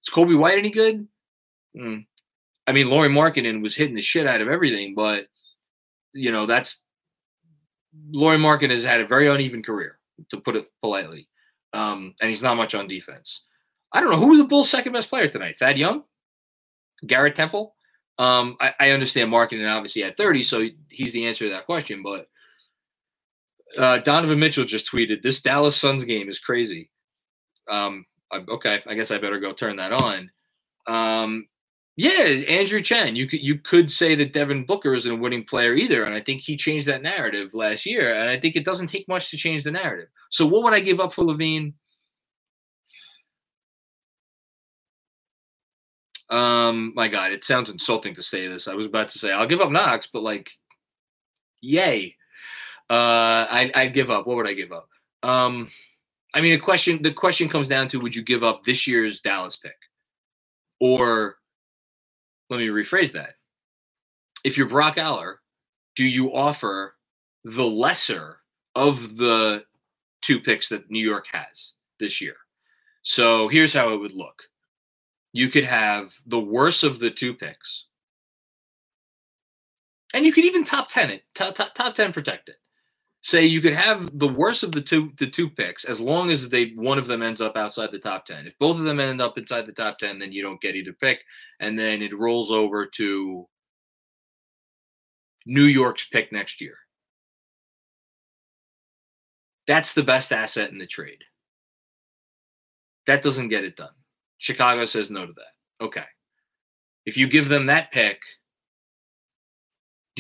Is 0.03 0.11
Coby 0.11 0.39
White 0.39 0.59
any 0.59 0.71
good? 0.71 1.07
Mm. 1.77 2.07
I 2.67 2.73
mean, 2.73 2.89
Lauri 2.89 3.09
Markkanen 3.09 3.63
was 3.63 3.75
hitting 3.75 3.95
the 3.95 4.03
shit 4.03 4.27
out 4.27 4.41
of 4.41 4.49
everything, 4.49 4.95
but 4.95 5.27
you 6.13 6.33
know 6.33 6.47
that's 6.47 6.83
Lauri 8.13 8.37
Markkanen 8.37 8.71
has 8.71 8.85
had 8.85 9.01
a 9.01 9.07
very 9.07 9.29
uneven 9.29 9.63
career, 9.63 9.99
to 10.31 10.41
put 10.41 10.57
it 10.57 10.67
politely, 10.83 11.29
um, 11.73 12.15
and 12.21 12.29
he's 12.29 12.43
not 12.43 12.57
much 12.57 12.75
on 12.75 12.89
defense. 12.89 13.45
I 13.93 14.01
don't 14.01 14.11
know 14.11 14.17
who 14.17 14.29
was 14.29 14.39
the 14.39 14.45
Bulls' 14.45 14.71
second 14.71 14.93
best 14.93 15.09
player 15.09 15.29
tonight. 15.29 15.57
Thad 15.59 15.77
Young, 15.79 16.05
Garrett 17.07 17.35
Temple. 17.35 17.75
Um, 18.19 18.57
I, 18.61 18.75
I, 18.79 18.91
understand 18.91 19.33
Markkanen 19.33 19.75
obviously 19.75 20.05
at 20.05 20.19
30, 20.19 20.43
so 20.43 20.67
he's 20.91 21.15
the 21.15 21.27
answer 21.27 21.47
to 21.47 21.53
that 21.53 21.65
question. 21.65 22.03
But 22.03 22.29
uh, 23.79 23.99
Donovan 23.99 24.39
Mitchell 24.39 24.65
just 24.65 24.91
tweeted, 24.91 25.23
"This 25.23 25.41
Dallas 25.41 25.77
Suns 25.77 26.05
game 26.05 26.29
is 26.29 26.39
crazy." 26.39 26.91
Um, 27.69 28.05
I, 28.31 28.43
okay, 28.49 28.83
I 28.87 28.95
guess 28.95 29.11
I 29.11 29.19
better 29.19 29.41
go 29.41 29.53
turn 29.53 29.77
that 29.77 29.93
on. 29.93 30.31
Um, 30.87 31.47
yeah, 31.97 32.23
Andrew 32.49 32.81
Chen. 32.81 33.17
You 33.17 33.27
could 33.27 33.43
you 33.43 33.59
could 33.59 33.91
say 33.91 34.15
that 34.15 34.33
Devin 34.33 34.65
Booker 34.65 34.95
isn't 34.95 35.13
a 35.13 35.17
winning 35.17 35.45
player 35.45 35.75
either, 35.75 36.05
and 36.05 36.15
I 36.15 36.21
think 36.21 36.41
he 36.41 36.57
changed 36.57 36.87
that 36.87 37.03
narrative 37.03 37.53
last 37.53 37.85
year. 37.85 38.15
And 38.15 38.31
I 38.31 38.39
think 38.39 38.57
it 38.57 38.65
doesn't 38.65 38.87
take 38.87 39.07
much 39.09 39.31
to 39.31 39.37
change 39.37 39.65
the 39.65 39.71
narrative. 39.71 40.09
So 40.31 40.47
what 40.47 40.63
would 40.63 40.73
I 40.73 40.81
give 40.81 41.01
up 41.01 41.13
for 41.13 41.25
LaVine? 41.25 41.75
Um, 46.31 46.93
my 46.95 47.09
God, 47.09 47.33
it 47.33 47.43
sounds 47.43 47.71
insulting 47.71 48.15
to 48.15 48.23
say 48.23 48.47
this. 48.47 48.69
I 48.69 48.75
was 48.75 48.87
about 48.87 49.09
to 49.09 49.19
say 49.19 49.33
I'll 49.33 49.47
give 49.47 49.61
up 49.61 49.71
Knox, 49.71 50.07
but 50.07 50.23
like, 50.23 50.51
yay. 51.61 52.17
Uh, 52.89 53.47
I 53.51 53.71
I 53.75 53.87
give 53.89 54.11
up. 54.11 54.27
What 54.27 54.37
would 54.37 54.49
I 54.49 54.55
give 54.55 54.73
up? 54.73 54.89
Um, 55.23 55.71
I 56.35 56.41
mean, 56.41 56.53
the 56.53 56.59
question 56.59 57.03
the 57.03 57.13
question 57.13 57.49
comes 57.49 57.69
down 57.69 57.89
to: 57.89 57.99
Would 58.01 58.15
you 58.15 58.23
give 58.23 58.43
up 58.43 58.65
this 58.65 58.87
year's 58.87 59.21
Dallas 59.21 59.57
pick, 59.57 59.77
or 60.81 61.37
let 62.51 62.59
me 62.59 62.67
rephrase 62.67 63.13
that. 63.13 63.35
If 64.45 64.59
you're 64.59 64.69
Brock 64.69 64.99
Aller, 64.99 65.41
do 65.97 66.05
you 66.05 66.35
offer 66.35 66.97
the 67.45 67.65
lesser 67.65 68.39
of 68.75 69.17
the 69.17 69.65
two 70.21 70.41
picks 70.41 70.69
that 70.69 70.91
New 70.91 71.03
York 71.03 71.27
has 71.33 71.73
this 71.99 72.21
year? 72.21 72.37
So 73.03 73.49
here's 73.49 73.73
how 73.73 73.95
it 73.95 73.99
would 73.99 74.13
look. 74.13 74.43
You 75.33 75.49
could 75.49 75.65
have 75.65 76.15
the 76.27 76.41
worst 76.41 76.85
of 76.85 76.99
the 76.99 77.11
two 77.11 77.35
picks. 77.35 77.87
And 80.13 80.27
you 80.27 80.33
could 80.33 80.45
even 80.45 80.65
top 80.65 80.89
10 80.89 81.11
it, 81.11 81.23
top, 81.35 81.55
top, 81.55 81.73
top 81.73 81.95
10 81.95 82.13
protect 82.13 82.49
it 82.49 82.57
say 83.23 83.45
you 83.45 83.61
could 83.61 83.75
have 83.75 84.19
the 84.19 84.29
worst 84.29 84.63
of 84.63 84.73
the 84.73 84.81
two 84.81 85.13
the 85.19 85.27
two 85.27 85.49
picks 85.49 85.85
as 85.85 86.01
long 86.01 86.31
as 86.31 86.49
they 86.49 86.71
one 86.71 86.99
of 86.99 87.07
them 87.07 87.23
ends 87.23 87.41
up 87.41 87.57
outside 87.57 87.91
the 87.93 87.99
top 87.99 88.25
10 88.25 88.47
if 88.47 88.59
both 88.59 88.79
of 88.79 88.85
them 88.85 88.99
end 88.99 89.21
up 89.21 89.37
inside 89.37 89.67
the 89.67 89.73
top 89.73 89.99
10 89.99 90.19
then 90.19 90.33
you 90.33 90.43
don't 90.43 90.61
get 90.63 90.75
either 90.75 90.95
pick 90.95 91.21
and 91.61 91.79
then 91.79 92.01
it 92.01 92.19
rolls 92.19 92.51
over 92.51 92.87
to 92.87 93.47
new 95.47 95.65
york's 95.65 96.07
pick 96.07 96.33
next 96.33 96.61
year. 96.61 96.77
That's 99.67 99.93
the 99.95 100.03
best 100.03 100.33
asset 100.33 100.71
in 100.71 100.79
the 100.79 100.87
trade. 100.87 101.23
That 103.07 103.23
doesn't 103.23 103.51
get 103.51 103.65
it 103.65 103.77
done. 103.77 103.95
Chicago 104.39 104.85
says 104.85 105.11
no 105.11 105.27
to 105.27 105.33
that. 105.33 105.85
Okay. 105.85 106.05
If 107.07 107.17
you 107.17 107.29
give 107.29 107.49
them 107.49 107.67
that 107.67 107.93
pick 107.93 108.21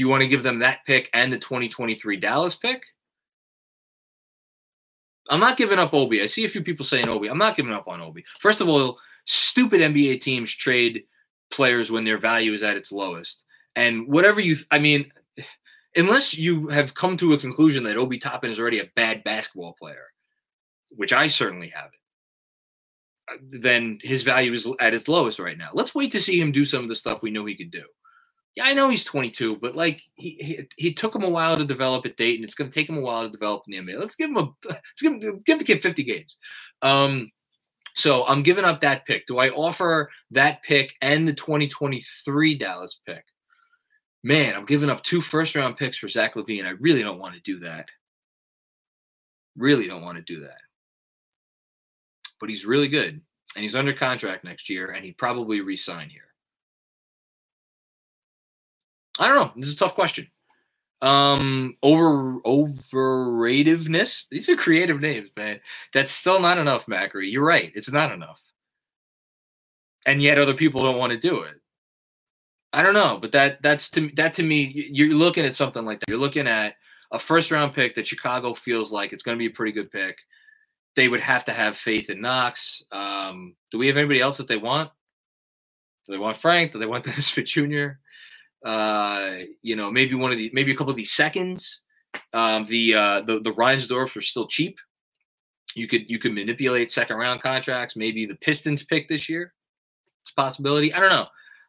do 0.00 0.04
you 0.06 0.08
want 0.08 0.22
to 0.22 0.28
give 0.28 0.42
them 0.42 0.60
that 0.60 0.78
pick 0.86 1.10
and 1.12 1.30
the 1.30 1.36
2023 1.36 2.16
Dallas 2.16 2.56
pick? 2.56 2.84
I'm 5.28 5.40
not 5.40 5.58
giving 5.58 5.78
up 5.78 5.92
Obi. 5.92 6.22
I 6.22 6.26
see 6.26 6.46
a 6.46 6.48
few 6.48 6.62
people 6.62 6.86
saying 6.86 7.06
Obi. 7.06 7.28
I'm 7.28 7.36
not 7.36 7.54
giving 7.54 7.74
up 7.74 7.86
on 7.86 8.00
Obi. 8.00 8.24
First 8.38 8.62
of 8.62 8.68
all, 8.70 8.98
stupid 9.26 9.82
NBA 9.82 10.22
teams 10.22 10.54
trade 10.54 11.02
players 11.50 11.90
when 11.90 12.04
their 12.04 12.16
value 12.16 12.54
is 12.54 12.62
at 12.62 12.78
its 12.78 12.90
lowest. 12.90 13.44
And 13.76 14.08
whatever 14.08 14.40
you, 14.40 14.56
I 14.70 14.78
mean, 14.78 15.12
unless 15.94 16.34
you 16.34 16.68
have 16.68 16.94
come 16.94 17.18
to 17.18 17.34
a 17.34 17.38
conclusion 17.38 17.84
that 17.84 17.98
Obi 17.98 18.18
Toppin 18.18 18.50
is 18.50 18.58
already 18.58 18.80
a 18.80 18.90
bad 18.96 19.22
basketball 19.22 19.76
player, 19.78 20.06
which 20.92 21.12
I 21.12 21.26
certainly 21.26 21.68
haven't, 21.68 21.92
uh, 23.30 23.36
then 23.50 23.98
his 24.00 24.22
value 24.22 24.52
is 24.52 24.66
at 24.80 24.94
its 24.94 25.08
lowest 25.08 25.38
right 25.38 25.58
now. 25.58 25.68
Let's 25.74 25.94
wait 25.94 26.10
to 26.12 26.22
see 26.22 26.40
him 26.40 26.52
do 26.52 26.64
some 26.64 26.82
of 26.82 26.88
the 26.88 26.96
stuff 26.96 27.20
we 27.20 27.30
know 27.30 27.44
he 27.44 27.54
could 27.54 27.70
do 27.70 27.84
yeah, 28.56 28.64
I 28.64 28.72
know 28.72 28.88
he's 28.88 29.04
22, 29.04 29.56
but 29.56 29.76
like 29.76 30.02
he, 30.14 30.36
he, 30.40 30.68
he 30.76 30.92
took 30.92 31.14
him 31.14 31.22
a 31.22 31.30
while 31.30 31.56
to 31.56 31.64
develop 31.64 32.04
at 32.04 32.16
Dayton. 32.16 32.44
It's 32.44 32.54
going 32.54 32.70
to 32.70 32.74
take 32.74 32.88
him 32.88 32.98
a 32.98 33.02
while 33.02 33.22
to 33.24 33.30
develop 33.30 33.62
in 33.68 33.72
the 33.84 33.92
NBA. 33.92 33.98
Let's 33.98 34.16
give 34.16 34.30
him 34.30 34.36
a 34.38 34.50
let's 34.68 35.00
give 35.00 35.12
him, 35.12 35.42
give 35.46 35.58
the 35.58 35.64
kid 35.64 35.82
50 35.82 36.02
games. 36.02 36.36
Um, 36.82 37.30
so 37.94 38.26
I'm 38.26 38.42
giving 38.42 38.64
up 38.64 38.80
that 38.80 39.04
pick. 39.06 39.26
Do 39.26 39.38
I 39.38 39.50
offer 39.50 40.10
that 40.32 40.62
pick 40.62 40.94
and 41.00 41.28
the 41.28 41.32
2023 41.32 42.58
Dallas 42.58 43.00
pick? 43.06 43.24
Man, 44.22 44.54
I'm 44.54 44.66
giving 44.66 44.90
up 44.90 45.02
two 45.02 45.20
first 45.20 45.54
round 45.54 45.76
picks 45.76 45.96
for 45.96 46.08
Zach 46.08 46.34
LaVine. 46.34 46.66
I 46.66 46.74
really 46.80 47.02
don't 47.02 47.18
want 47.18 47.34
to 47.34 47.40
do 47.40 47.58
that. 47.60 47.88
Really 49.56 49.86
don't 49.86 50.02
want 50.02 50.18
to 50.18 50.22
do 50.22 50.40
that. 50.40 50.60
But 52.38 52.48
he's 52.48 52.66
really 52.66 52.88
good, 52.88 53.20
and 53.54 53.62
he's 53.62 53.76
under 53.76 53.92
contract 53.92 54.44
next 54.44 54.68
year, 54.70 54.90
and 54.90 55.04
he'd 55.04 55.18
probably 55.18 55.60
resign 55.60 56.08
here. 56.08 56.29
I 59.20 59.28
don't 59.28 59.36
know. 59.36 59.52
This 59.54 59.68
is 59.68 59.74
a 59.74 59.78
tough 59.78 59.94
question. 59.94 60.26
Um, 61.02 61.76
over 61.82 62.40
overratedness. 62.40 64.28
These 64.30 64.48
are 64.48 64.56
creative 64.56 65.00
names, 65.00 65.30
man. 65.36 65.60
That's 65.94 66.10
still 66.10 66.40
not 66.40 66.58
enough, 66.58 66.86
Macri. 66.86 67.30
You're 67.30 67.44
right. 67.44 67.70
It's 67.74 67.92
not 67.92 68.12
enough. 68.12 68.42
And 70.06 70.22
yet 70.22 70.38
other 70.38 70.54
people 70.54 70.82
don't 70.82 70.98
want 70.98 71.12
to 71.12 71.18
do 71.18 71.42
it. 71.42 71.54
I 72.72 72.82
don't 72.82 72.94
know, 72.94 73.18
but 73.20 73.32
that 73.32 73.62
that's 73.62 73.90
to 73.90 74.10
that 74.16 74.34
to 74.34 74.42
me. 74.42 74.88
You're 74.90 75.14
looking 75.14 75.44
at 75.44 75.54
something 75.54 75.84
like 75.84 76.00
that. 76.00 76.08
You're 76.08 76.18
looking 76.18 76.46
at 76.46 76.74
a 77.12 77.18
first 77.18 77.50
round 77.50 77.74
pick 77.74 77.94
that 77.94 78.06
Chicago 78.06 78.54
feels 78.54 78.92
like 78.92 79.12
it's 79.12 79.22
going 79.22 79.36
to 79.36 79.42
be 79.42 79.46
a 79.46 79.54
pretty 79.54 79.72
good 79.72 79.90
pick. 79.90 80.16
They 80.96 81.08
would 81.08 81.20
have 81.20 81.44
to 81.46 81.52
have 81.52 81.76
faith 81.76 82.10
in 82.10 82.20
Knox. 82.20 82.82
Um, 82.92 83.56
do 83.70 83.78
we 83.78 83.86
have 83.88 83.96
anybody 83.96 84.20
else 84.20 84.38
that 84.38 84.48
they 84.48 84.56
want? 84.56 84.90
Do 86.06 86.12
they 86.12 86.18
want 86.18 86.36
Frank? 86.36 86.72
Do 86.72 86.78
they 86.78 86.86
want 86.86 87.04
Dennis 87.06 87.26
Smith 87.26 87.46
Jr.? 87.46 87.98
Uh, 88.64 89.36
you 89.62 89.76
know, 89.76 89.90
maybe 89.90 90.14
one 90.14 90.32
of 90.32 90.38
the 90.38 90.50
maybe 90.52 90.72
a 90.72 90.76
couple 90.76 90.90
of 90.90 90.96
these 90.96 91.12
seconds. 91.12 91.82
Um, 92.32 92.64
the 92.64 92.94
uh, 92.94 93.20
the 93.22 93.40
the 93.40 93.52
Reinsdorfs 93.52 94.16
are 94.16 94.20
still 94.20 94.46
cheap. 94.46 94.78
You 95.74 95.86
could 95.86 96.10
you 96.10 96.18
could 96.18 96.32
manipulate 96.32 96.90
second 96.90 97.16
round 97.16 97.40
contracts. 97.40 97.96
Maybe 97.96 98.26
the 98.26 98.34
Pistons 98.36 98.82
pick 98.82 99.08
this 99.08 99.28
year. 99.28 99.52
It's 100.22 100.30
a 100.30 100.34
possibility. 100.34 100.92
I 100.92 101.00
don't 101.00 101.10
know. 101.10 101.26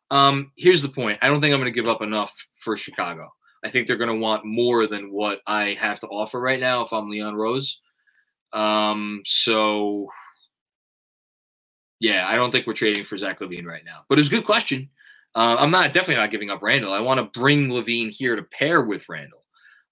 Um, 0.09 0.51
here's 0.57 0.81
the 0.81 0.89
point. 0.89 1.19
I 1.21 1.27
don't 1.27 1.39
think 1.39 1.53
I'm 1.53 1.59
going 1.59 1.71
to 1.71 1.75
give 1.79 1.87
up 1.87 2.01
enough 2.01 2.35
for 2.57 2.75
Chicago. 2.75 3.31
I 3.63 3.69
think 3.69 3.87
they're 3.87 3.97
going 3.97 4.09
to 4.09 4.15
want 4.15 4.43
more 4.43 4.87
than 4.87 5.11
what 5.11 5.41
I 5.47 5.73
have 5.73 5.99
to 5.99 6.07
offer 6.07 6.39
right 6.41 6.59
now 6.59 6.83
if 6.83 6.91
I'm 6.91 7.09
Leon 7.09 7.35
Rose. 7.35 7.79
Um, 8.51 9.21
so 9.23 10.09
yeah, 11.99 12.27
I 12.27 12.35
don't 12.35 12.51
think 12.51 12.67
we're 12.67 12.73
trading 12.73 13.05
for 13.05 13.15
Zach 13.15 13.39
LaVine 13.39 13.65
right 13.65 13.85
now. 13.85 14.03
But 14.09 14.19
it's 14.19 14.27
a 14.27 14.31
good 14.31 14.45
question. 14.45 14.89
Uh, 15.33 15.55
I'm 15.59 15.71
not 15.71 15.93
definitely 15.93 16.21
not 16.21 16.31
giving 16.31 16.49
up 16.49 16.61
Randle. 16.61 16.93
I 16.93 16.99
want 16.99 17.19
to 17.19 17.39
bring 17.39 17.69
LaVine 17.69 18.11
here 18.11 18.35
to 18.35 18.43
pair 18.43 18.81
with 18.81 19.07
Randle. 19.07 19.45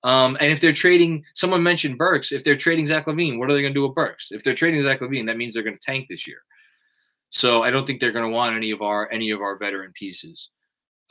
Um, 0.04 0.38
and 0.40 0.52
if 0.52 0.62
they're 0.62 0.72
trading, 0.72 1.24
someone 1.36 1.64
mentioned 1.64 1.98
Burks. 1.98 2.32
If 2.32 2.44
they're 2.44 2.58
trading 2.58 2.86
Zach 2.86 3.06
LaVine, 3.06 3.38
what 3.38 3.50
are 3.50 3.54
they 3.54 3.62
going 3.62 3.74
to 3.74 3.78
do 3.78 3.88
with 3.88 3.96
Burks? 3.96 4.32
If 4.32 4.44
they're 4.44 4.54
trading 4.54 4.82
Zach 4.84 5.00
LaVine, 5.02 5.26
that 5.28 5.38
means 5.38 5.54
they're 5.54 5.64
going 5.64 5.78
to 5.78 5.86
tank 5.86 6.08
this 6.10 6.28
year. 6.28 6.40
So 7.30 7.64
I 7.64 7.70
don't 7.70 7.86
think 7.86 8.00
they're 8.00 8.12
going 8.12 8.30
to 8.30 8.36
want 8.36 8.56
any 8.56 8.72
of 8.72 8.82
our 8.82 9.10
any 9.12 9.32
of 9.32 9.42
our 9.42 9.58
veteran 9.58 9.92
pieces. 9.94 10.52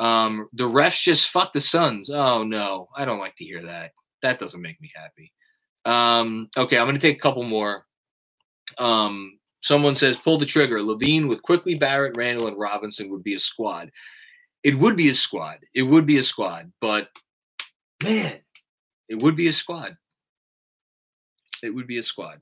Um, 0.00 0.48
the 0.52 0.68
refs 0.68 1.02
just 1.02 1.28
fuck 1.28 1.52
the 1.52 1.60
Suns. 1.60 2.10
Oh 2.10 2.44
no, 2.44 2.88
I 2.96 3.04
don't 3.04 3.18
like 3.18 3.36
to 3.36 3.44
hear 3.44 3.62
that. 3.64 3.92
That 4.22 4.38
doesn't 4.38 4.62
make 4.62 4.80
me 4.80 4.90
happy. 4.94 5.32
Um, 5.84 6.48
okay, 6.56 6.78
I'm 6.78 6.86
going 6.86 6.96
to 6.96 7.00
take 7.00 7.16
a 7.16 7.20
couple 7.20 7.44
more. 7.44 7.84
Um, 8.78 9.38
someone 9.62 9.94
says 9.94 10.16
pull 10.16 10.38
the 10.38 10.46
trigger. 10.46 10.78
LaVine 10.78 11.28
with 11.28 11.42
Quickley 11.42 11.74
Barrett, 11.74 12.16
Randle, 12.16 12.48
and 12.48 12.58
Robinson 12.58 13.10
would 13.10 13.22
be 13.22 13.34
a 13.34 13.38
squad. 13.38 13.90
It 14.64 14.74
would 14.74 14.96
be 14.96 15.08
a 15.08 15.14
squad. 15.14 15.58
It 15.74 15.82
would 15.82 16.06
be 16.06 16.18
a 16.18 16.22
squad, 16.22 16.72
but 16.80 17.08
man, 18.02 18.38
it 19.08 19.22
would 19.22 19.36
be 19.36 19.48
a 19.48 19.52
squad. 19.52 19.96
It 21.62 21.70
would 21.70 21.86
be 21.86 21.98
a 21.98 22.02
squad. 22.02 22.40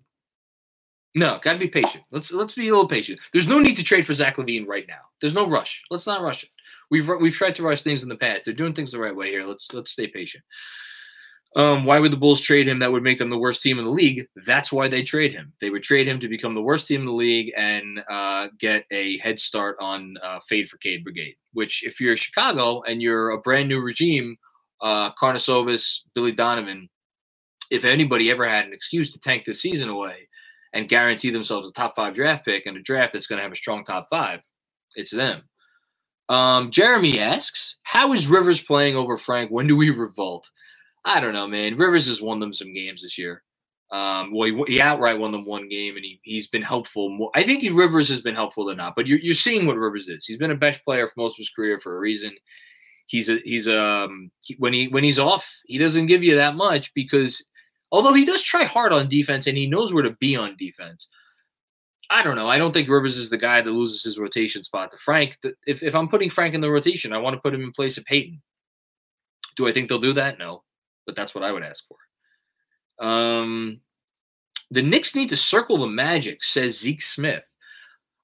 No, 1.15 1.39
gotta 1.43 1.59
be 1.59 1.69
patient. 1.69 2.05
Let's 2.11 2.31
let's 2.31 2.55
be 2.55 2.69
a 2.69 2.73
little 2.73 2.89
patient. 2.89 3.21
There's 3.33 3.49
no 3.49 3.59
need 3.59 3.77
to 3.79 3.83
trade 3.83 4.05
for 4.05 4.13
Zach 4.13 4.37
LaVine 4.37 4.67
right 4.67 4.85
now. 4.87 5.01
There's 5.21 5.33
no 5.35 5.49
rush. 5.49 5.83
Let's 5.91 6.07
not 6.07 6.21
rush 6.21 6.45
it. 6.45 6.51
We've 6.91 7.09
we've 7.21 7.35
tried 7.35 7.55
to 7.57 7.63
rush 7.63 7.81
things 7.81 8.03
in 8.03 8.09
the 8.11 8.17
past. 8.17 8.45
They're 8.45 8.55
doing 8.55 8.75
things 8.75 8.93
the 8.93 9.01
right 9.01 9.17
way 9.17 9.31
here. 9.31 9.45
Let's 9.45 9.73
let's 9.73 9.93
stay 9.93 10.09
patient. 10.09 10.45
Um, 11.57 11.87
why 11.87 11.99
would 11.99 12.13
the 12.13 12.19
Bulls 12.19 12.43
trade 12.43 12.69
him? 12.69 12.79
That 12.81 12.93
would 12.93 13.03
make 13.03 13.17
them 13.17 13.31
the 13.31 13.39
worst 13.39 13.63
team 13.63 13.79
in 13.79 13.87
the 13.87 13.91
league. 13.91 14.27
That's 14.45 14.71
why 14.71 14.89
they 14.89 15.03
trade 15.03 15.33
him. 15.33 15.55
They 15.59 15.71
would 15.71 15.83
trade 15.83 16.07
him 16.07 16.21
to 16.21 16.29
become 16.29 16.55
the 16.55 16.61
worst 16.61 16.87
team 16.87 17.01
in 17.01 17.07
the 17.07 17.13
league 17.13 17.51
and 17.57 18.05
uh, 18.11 18.49
get 18.61 18.85
a 18.91 19.17
head 19.19 19.41
start 19.41 19.79
on 19.81 20.17
uh, 20.23 20.39
Fade 20.47 20.69
for 20.69 20.77
Cade 20.77 21.03
Brigade. 21.03 21.35
Which, 21.55 21.83
if 21.87 21.99
you're 21.99 22.15
Chicago 22.15 22.83
and 22.83 23.01
you're 23.01 23.31
a 23.31 23.41
brand 23.41 23.71
new 23.71 23.81
regime, 23.81 24.37
uh, 24.83 25.11
Billy 26.15 26.33
Donovan, 26.33 26.91
if 27.71 27.87
anybody 27.87 28.31
ever 28.31 28.47
had 28.47 28.67
an 28.67 28.75
excuse 28.75 29.11
to 29.13 29.19
tank 29.19 29.45
this 29.47 29.63
season 29.63 29.89
away 29.89 30.29
and 30.75 30.91
guarantee 30.91 31.31
themselves 31.31 31.71
a 31.71 31.73
top 31.73 31.97
five 31.97 32.15
draft 32.15 32.45
pick 32.45 32.67
and 32.67 32.77
a 32.77 32.83
draft 32.83 33.15
that's 33.15 33.27
going 33.27 33.39
to 33.39 33.43
have 33.43 33.53
a 33.53 33.57
strong 33.57 33.83
top 33.83 34.09
five, 34.11 34.43
it's 34.95 35.11
them. 35.11 35.43
Um, 36.29 36.71
Jeremy 36.71 37.19
asks, 37.19 37.77
"How 37.85 38.13
is 38.13 38.27
Rivers 38.27 38.61
playing 38.61 38.95
over 38.95 39.17
Frank? 39.17 39.51
When 39.51 39.67
do 39.67 39.75
we 39.75 39.89
revolt?" 39.89 40.51
I 41.07 41.21
don't 41.21 41.33
know, 41.33 41.47
man. 41.47 41.77
Rivers 41.77 42.09
has 42.09 42.21
won 42.21 42.41
them 42.41 42.53
some 42.53 42.75
games 42.75 43.01
this 43.01 43.17
year. 43.17 43.45
Um, 43.93 44.33
well, 44.35 44.49
he, 44.49 44.75
he, 44.75 44.81
outright 44.81 45.21
won 45.21 45.31
them 45.31 45.47
one 45.47 45.69
game, 45.69 45.95
and 45.95 46.05
he 46.05 46.21
he's 46.25 46.49
been 46.49 46.63
helpful. 46.63 47.09
More. 47.09 47.31
I 47.37 47.45
think 47.45 47.63
he, 47.63 47.71
Rivers 47.71 48.09
has 48.09 48.21
been 48.21 48.35
helpful 48.35 48.65
than 48.65 48.79
not. 48.79 48.97
But 48.97 49.07
you're 49.07 49.21
you're 49.21 49.35
seeing 49.35 49.65
what 49.67 49.77
Rivers 49.77 50.09
is. 50.09 50.27
He's 50.27 50.37
been 50.37 50.51
a 50.51 50.57
bench 50.57 50.85
player 50.85 51.07
for 51.07 51.15
most 51.19 51.35
of 51.35 51.39
his 51.39 51.51
career 51.51 51.79
for 51.79 51.97
a 51.97 52.01
reason. 52.01 52.33
He's 53.07 53.29
a 53.29 53.39
he's 53.45 53.69
um 53.69 54.33
he, 54.43 54.57
when 54.59 54.73
he 54.73 54.89
when 54.89 55.05
he's 55.05 55.21
off, 55.21 55.49
he 55.67 55.79
doesn't 55.79 56.07
give 56.07 56.25
you 56.25 56.35
that 56.35 56.57
much 56.57 56.93
because 56.95 57.47
although 57.93 58.13
he 58.13 58.25
does 58.25 58.43
try 58.43 58.65
hard 58.65 58.93
on 58.93 59.09
defense 59.09 59.47
and 59.47 59.57
he 59.57 59.69
knows 59.69 59.95
where 59.95 60.03
to 60.03 60.17
be 60.21 60.35
on 60.35 60.57
defense. 60.59 61.09
I 62.11 62.23
don't 62.23 62.37
know. 62.37 62.49
I 62.49 62.59
don't 62.59 62.73
think 62.73 62.89
Rivers 62.89 63.17
is 63.17 63.31
the 63.31 63.39
guy 63.39 63.61
that 63.61 63.71
loses 63.71 64.05
his 64.05 64.19
rotation 64.19 64.63
spot 64.63 64.91
to 64.91 64.97
Frank. 64.97 65.39
If 65.67 65.85
if 65.85 65.95
I'm 65.95 66.09
putting 66.09 66.31
Frank 66.31 66.55
in 66.57 66.61
the 66.61 66.71
rotation, 66.71 67.13
I 67.13 67.19
want 67.19 67.35
to 67.35 67.41
put 67.41 67.55
him 67.55 67.63
in 67.63 67.71
place 67.71 67.99
of 67.99 68.05
Payton. 68.05 68.43
Do 69.57 69.69
I 69.69 69.73
think 69.73 69.89
they'll 69.89 70.01
do 70.01 70.13
that? 70.13 70.39
No 70.39 70.65
but 71.07 71.17
that's 71.17 71.35
what 71.35 71.45
I 71.45 71.53
would 71.53 71.63
ask 71.63 71.85
for. 71.89 73.07
Um, 73.07 73.81
the 74.71 74.83
Knicks 74.83 75.15
need 75.15 75.29
to 75.29 75.37
circle 75.37 75.79
the 75.79 75.87
Magic, 75.87 76.43
says 76.43 76.79
Zeke 76.79 77.03
Smith. 77.03 77.45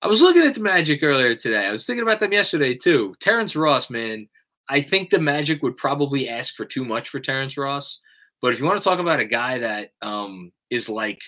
I 0.02 0.08
was 0.08 0.20
looking 0.20 0.42
at 0.42 0.54
the 0.54 0.60
Magic 0.60 1.02
earlier 1.02 1.36
today. 1.36 1.64
I 1.64 1.70
was 1.70 1.86
thinking 1.86 2.02
about 2.02 2.18
them 2.18 2.32
yesterday 2.32 2.74
too. 2.74 3.14
Terrence 3.20 3.54
Ross, 3.54 3.88
man, 3.88 4.28
I 4.68 4.82
think 4.82 5.10
the 5.10 5.20
Magic 5.20 5.62
would 5.62 5.76
probably 5.76 6.28
ask 6.28 6.54
for 6.54 6.64
too 6.64 6.84
much 6.84 7.08
for 7.08 7.20
Terrence 7.20 7.56
Ross. 7.56 8.00
But 8.40 8.52
if 8.52 8.58
you 8.58 8.64
want 8.64 8.78
to 8.78 8.84
talk 8.84 8.98
about 8.98 9.20
a 9.20 9.24
guy 9.24 9.58
that 9.58 9.90
um, 10.02 10.50
is 10.70 10.88
like 10.88 11.20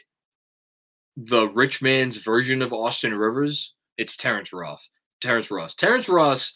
the 1.16 1.48
rich 1.48 1.80
man's 1.80 2.16
version 2.16 2.62
of 2.62 2.72
Austin 2.72 3.14
Rivers, 3.14 3.74
it's 3.96 4.16
Terrence 4.16 4.52
Ross. 4.52 4.88
Terrence 5.20 5.50
Ross. 5.50 5.74
Terrence 5.76 6.08
Ross. 6.08 6.54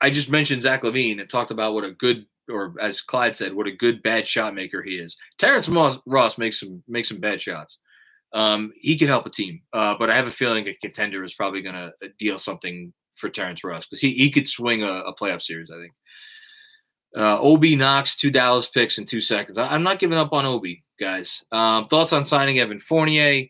I 0.00 0.10
just 0.10 0.30
mentioned 0.30 0.62
Zach 0.62 0.82
LaVine 0.82 1.20
and 1.20 1.30
talked 1.30 1.52
about 1.52 1.74
what 1.74 1.84
a 1.84 1.92
good 1.92 2.26
or 2.48 2.74
as 2.80 3.00
Clyde 3.00 3.36
said, 3.36 3.54
what 3.54 3.66
a 3.66 3.72
good 3.72 4.02
bad 4.02 4.26
shot 4.26 4.54
maker 4.54 4.82
he 4.82 4.96
is. 4.96 5.16
Terrence 5.38 5.68
Moss, 5.68 5.98
Ross 6.06 6.38
makes 6.38 6.60
some 6.60 6.82
makes 6.88 7.08
some 7.08 7.20
bad 7.20 7.40
shots. 7.40 7.78
Um, 8.32 8.72
he 8.76 8.96
can 8.96 9.08
help 9.08 9.26
a 9.26 9.30
team, 9.30 9.62
uh, 9.72 9.94
but 9.98 10.10
I 10.10 10.16
have 10.16 10.26
a 10.26 10.30
feeling 10.30 10.68
a 10.68 10.74
contender 10.74 11.24
is 11.24 11.34
probably 11.34 11.62
going 11.62 11.74
to 11.74 11.92
uh, 12.04 12.08
deal 12.18 12.38
something 12.38 12.92
for 13.16 13.28
Terrence 13.30 13.64
Ross 13.64 13.86
because 13.86 14.00
he 14.00 14.12
he 14.14 14.30
could 14.30 14.48
swing 14.48 14.82
a, 14.82 14.92
a 14.92 15.14
playoff 15.14 15.42
series. 15.42 15.70
I 15.70 15.80
think. 15.80 15.92
Uh, 17.16 17.40
Obi 17.40 17.74
Knox 17.74 18.16
two 18.16 18.30
Dallas 18.30 18.68
picks 18.68 18.98
in 18.98 19.06
two 19.06 19.20
seconds. 19.20 19.56
I, 19.56 19.74
am 19.74 19.82
not 19.82 19.98
giving 19.98 20.18
up 20.18 20.32
on 20.32 20.44
Obi, 20.44 20.84
guys. 21.00 21.42
Um, 21.50 21.86
thoughts 21.86 22.12
on 22.12 22.26
signing 22.26 22.58
Evan 22.58 22.78
Fournier? 22.78 23.46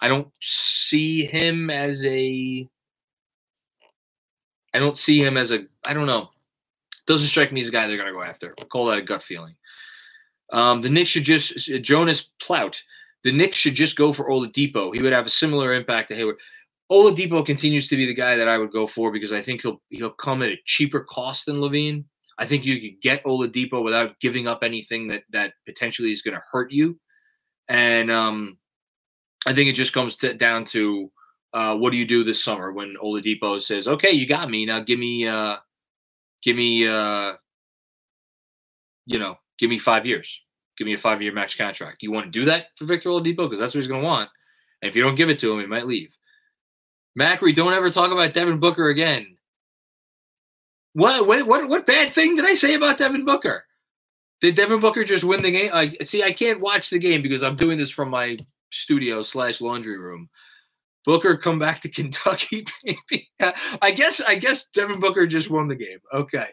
I 0.00 0.08
don't 0.08 0.28
see 0.40 1.24
him 1.24 1.70
as 1.70 2.04
a. 2.04 2.68
I 4.74 4.78
don't 4.78 4.96
see 4.96 5.22
him 5.22 5.36
as 5.36 5.52
a. 5.52 5.66
I 5.84 5.94
don't 5.94 6.06
know. 6.06 6.31
Doesn't 7.06 7.28
strike 7.28 7.52
me 7.52 7.60
as 7.60 7.68
a 7.68 7.72
guy 7.72 7.86
they're 7.86 7.96
going 7.96 8.08
to 8.08 8.14
go 8.14 8.22
after. 8.22 8.54
Call 8.70 8.86
that 8.86 8.98
a 8.98 9.02
gut 9.02 9.22
feeling. 9.22 9.54
Um, 10.52 10.82
the 10.82 10.90
Knicks 10.90 11.10
should 11.10 11.24
just 11.24 11.54
Jonas 11.82 12.30
Plout. 12.40 12.80
The 13.24 13.32
Knicks 13.32 13.56
should 13.56 13.74
just 13.74 13.96
go 13.96 14.12
for 14.12 14.28
Oladipo. 14.28 14.94
He 14.94 15.02
would 15.02 15.12
have 15.12 15.26
a 15.26 15.30
similar 15.30 15.72
impact 15.72 16.08
to 16.08 16.14
Hayward. 16.14 16.36
Oladipo 16.90 17.44
continues 17.44 17.88
to 17.88 17.96
be 17.96 18.06
the 18.06 18.14
guy 18.14 18.36
that 18.36 18.48
I 18.48 18.58
would 18.58 18.70
go 18.70 18.86
for 18.86 19.10
because 19.10 19.32
I 19.32 19.40
think 19.40 19.62
he'll 19.62 19.80
he'll 19.88 20.10
come 20.10 20.42
at 20.42 20.50
a 20.50 20.60
cheaper 20.66 21.00
cost 21.00 21.46
than 21.46 21.56
LaVine. 21.56 22.04
I 22.38 22.46
think 22.46 22.66
you 22.66 22.80
could 22.80 23.00
get 23.00 23.24
Oladipo 23.24 23.82
without 23.82 24.18
giving 24.20 24.46
up 24.46 24.62
anything 24.62 25.08
that 25.08 25.22
that 25.30 25.54
potentially 25.64 26.12
is 26.12 26.22
going 26.22 26.34
to 26.34 26.42
hurt 26.50 26.70
you. 26.70 26.98
And 27.68 28.10
um, 28.10 28.58
I 29.46 29.54
think 29.54 29.68
it 29.68 29.74
just 29.74 29.92
comes 29.92 30.16
to, 30.16 30.34
down 30.34 30.64
to 30.66 31.10
uh, 31.54 31.76
what 31.76 31.92
do 31.92 31.98
you 31.98 32.06
do 32.06 32.24
this 32.24 32.44
summer 32.44 32.72
when 32.72 32.96
Oladipo 33.02 33.62
says, 33.62 33.88
"Okay, 33.88 34.10
you 34.10 34.26
got 34.26 34.50
me 34.50 34.66
now. 34.66 34.80
Give 34.80 34.98
me 34.98 35.26
uh, 35.26 35.56
give 36.42 36.56
me 36.56 36.86
uh 36.86 37.34
you 39.06 39.18
know, 39.18 39.36
give 39.58 39.70
me 39.70 39.78
five 39.78 40.06
years. 40.06 40.40
Give 40.78 40.86
me 40.86 40.94
a 40.94 40.98
five 40.98 41.20
year 41.22 41.32
max 41.32 41.54
contract. 41.54 42.02
You 42.02 42.12
want 42.12 42.26
to 42.26 42.30
do 42.30 42.44
that 42.46 42.66
for 42.76 42.84
Victor 42.84 43.10
Oladipo? 43.10 43.48
Because 43.48 43.58
that's 43.58 43.74
what 43.74 43.80
he's 43.80 43.88
gonna 43.88 44.04
want. 44.04 44.30
And 44.80 44.88
if 44.88 44.96
you 44.96 45.02
don't 45.02 45.14
give 45.14 45.30
it 45.30 45.38
to 45.40 45.52
him, 45.52 45.60
he 45.60 45.66
might 45.66 45.86
leave. 45.86 46.16
Macri, 47.18 47.54
don't 47.54 47.74
ever 47.74 47.90
talk 47.90 48.10
about 48.10 48.34
Devin 48.34 48.58
Booker 48.58 48.88
again. 48.88 49.36
What 50.94 51.26
what 51.26 51.46
what 51.46 51.68
what 51.68 51.86
bad 51.86 52.10
thing 52.10 52.36
did 52.36 52.44
I 52.44 52.54
say 52.54 52.74
about 52.74 52.98
Devin 52.98 53.24
Booker? 53.24 53.64
Did 54.40 54.56
Devin 54.56 54.80
Booker 54.80 55.04
just 55.04 55.24
win 55.24 55.42
the 55.42 55.50
game? 55.50 55.70
I 55.72 55.96
see 56.02 56.22
I 56.22 56.32
can't 56.32 56.60
watch 56.60 56.90
the 56.90 56.98
game 56.98 57.22
because 57.22 57.42
I'm 57.42 57.56
doing 57.56 57.78
this 57.78 57.90
from 57.90 58.10
my 58.10 58.38
studio 58.70 59.22
slash 59.22 59.60
laundry 59.60 59.98
room. 59.98 60.28
Booker 61.04 61.36
come 61.36 61.58
back 61.58 61.80
to 61.80 61.88
Kentucky, 61.90 62.64
baby. 62.84 63.30
I 63.80 63.90
guess 63.90 64.20
I 64.20 64.36
guess 64.36 64.68
Devin 64.68 65.00
Booker 65.00 65.26
just 65.26 65.50
won 65.50 65.68
the 65.68 65.76
game. 65.76 65.98
Okay. 66.12 66.48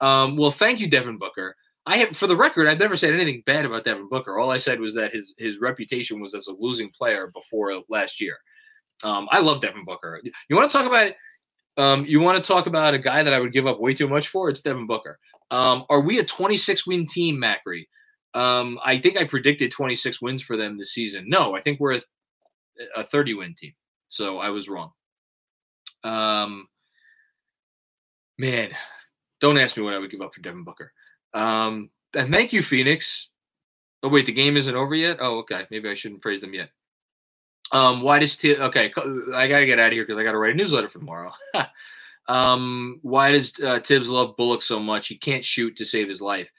Um, 0.00 0.36
well, 0.36 0.50
thank 0.50 0.80
you, 0.80 0.88
Devin 0.88 1.18
Booker. 1.18 1.56
I 1.86 1.98
have, 1.98 2.16
for 2.16 2.26
the 2.26 2.36
record, 2.36 2.66
I've 2.66 2.78
never 2.78 2.96
said 2.96 3.12
anything 3.12 3.42
bad 3.44 3.66
about 3.66 3.84
Devin 3.84 4.08
Booker. 4.08 4.38
All 4.38 4.50
I 4.50 4.58
said 4.58 4.80
was 4.80 4.94
that 4.94 5.12
his 5.12 5.34
his 5.36 5.60
reputation 5.60 6.20
was 6.20 6.34
as 6.34 6.46
a 6.46 6.54
losing 6.58 6.90
player 6.90 7.30
before 7.32 7.82
last 7.88 8.20
year. 8.20 8.36
Um, 9.02 9.28
I 9.30 9.40
love 9.40 9.60
Devin 9.60 9.84
Booker. 9.84 10.20
You 10.48 10.56
want 10.56 10.70
to 10.70 10.76
talk 10.76 10.86
about 10.86 11.12
um, 11.76 12.06
you 12.06 12.20
want 12.20 12.42
to 12.42 12.46
talk 12.46 12.66
about 12.66 12.94
a 12.94 12.98
guy 12.98 13.22
that 13.22 13.34
I 13.34 13.40
would 13.40 13.52
give 13.52 13.66
up 13.66 13.80
way 13.80 13.94
too 13.94 14.08
much 14.08 14.28
for? 14.28 14.48
It's 14.48 14.62
Devin 14.62 14.86
Booker. 14.86 15.18
Um, 15.50 15.84
are 15.90 16.00
we 16.00 16.18
a 16.18 16.24
26 16.24 16.86
win 16.86 17.06
team, 17.06 17.36
Macri? 17.36 17.86
Um, 18.34 18.78
I 18.84 18.98
think 18.98 19.16
I 19.16 19.24
predicted 19.24 19.70
26 19.70 20.20
wins 20.22 20.42
for 20.42 20.56
them 20.56 20.78
this 20.78 20.92
season. 20.92 21.26
No, 21.28 21.54
I 21.54 21.60
think 21.60 21.80
we're 21.80 21.94
a, 21.94 22.00
a 22.96 23.04
30 23.04 23.34
win 23.34 23.54
team. 23.54 23.72
So 24.14 24.38
I 24.38 24.50
was 24.50 24.68
wrong. 24.68 24.92
Um, 26.04 26.68
man, 28.38 28.70
don't 29.40 29.58
ask 29.58 29.76
me 29.76 29.82
what 29.82 29.92
I 29.92 29.98
would 29.98 30.10
give 30.12 30.20
up 30.20 30.32
for 30.32 30.40
Devin 30.40 30.62
Booker. 30.62 30.92
Um, 31.32 31.90
and 32.14 32.32
thank 32.32 32.52
you, 32.52 32.62
Phoenix. 32.62 33.30
Oh 34.04 34.08
wait, 34.08 34.26
the 34.26 34.32
game 34.32 34.56
isn't 34.56 34.76
over 34.76 34.94
yet. 34.94 35.16
Oh, 35.18 35.38
okay. 35.38 35.66
Maybe 35.68 35.88
I 35.88 35.94
shouldn't 35.94 36.22
praise 36.22 36.40
them 36.40 36.54
yet. 36.54 36.70
Um, 37.72 38.02
why 38.02 38.20
does 38.20 38.36
T- 38.36 38.56
okay? 38.56 38.92
I 39.34 39.48
gotta 39.48 39.66
get 39.66 39.80
out 39.80 39.88
of 39.88 39.94
here 39.94 40.04
because 40.04 40.18
I 40.20 40.22
gotta 40.22 40.38
write 40.38 40.52
a 40.52 40.56
newsletter 40.56 40.88
for 40.88 41.00
tomorrow. 41.00 41.32
um, 42.28 43.00
why 43.02 43.32
does 43.32 43.58
uh, 43.58 43.80
Thibs 43.80 44.08
love 44.08 44.36
Bullock 44.36 44.62
so 44.62 44.78
much? 44.78 45.08
He 45.08 45.16
can't 45.16 45.44
shoot 45.44 45.74
to 45.76 45.84
save 45.84 46.08
his 46.08 46.22
life. 46.22 46.52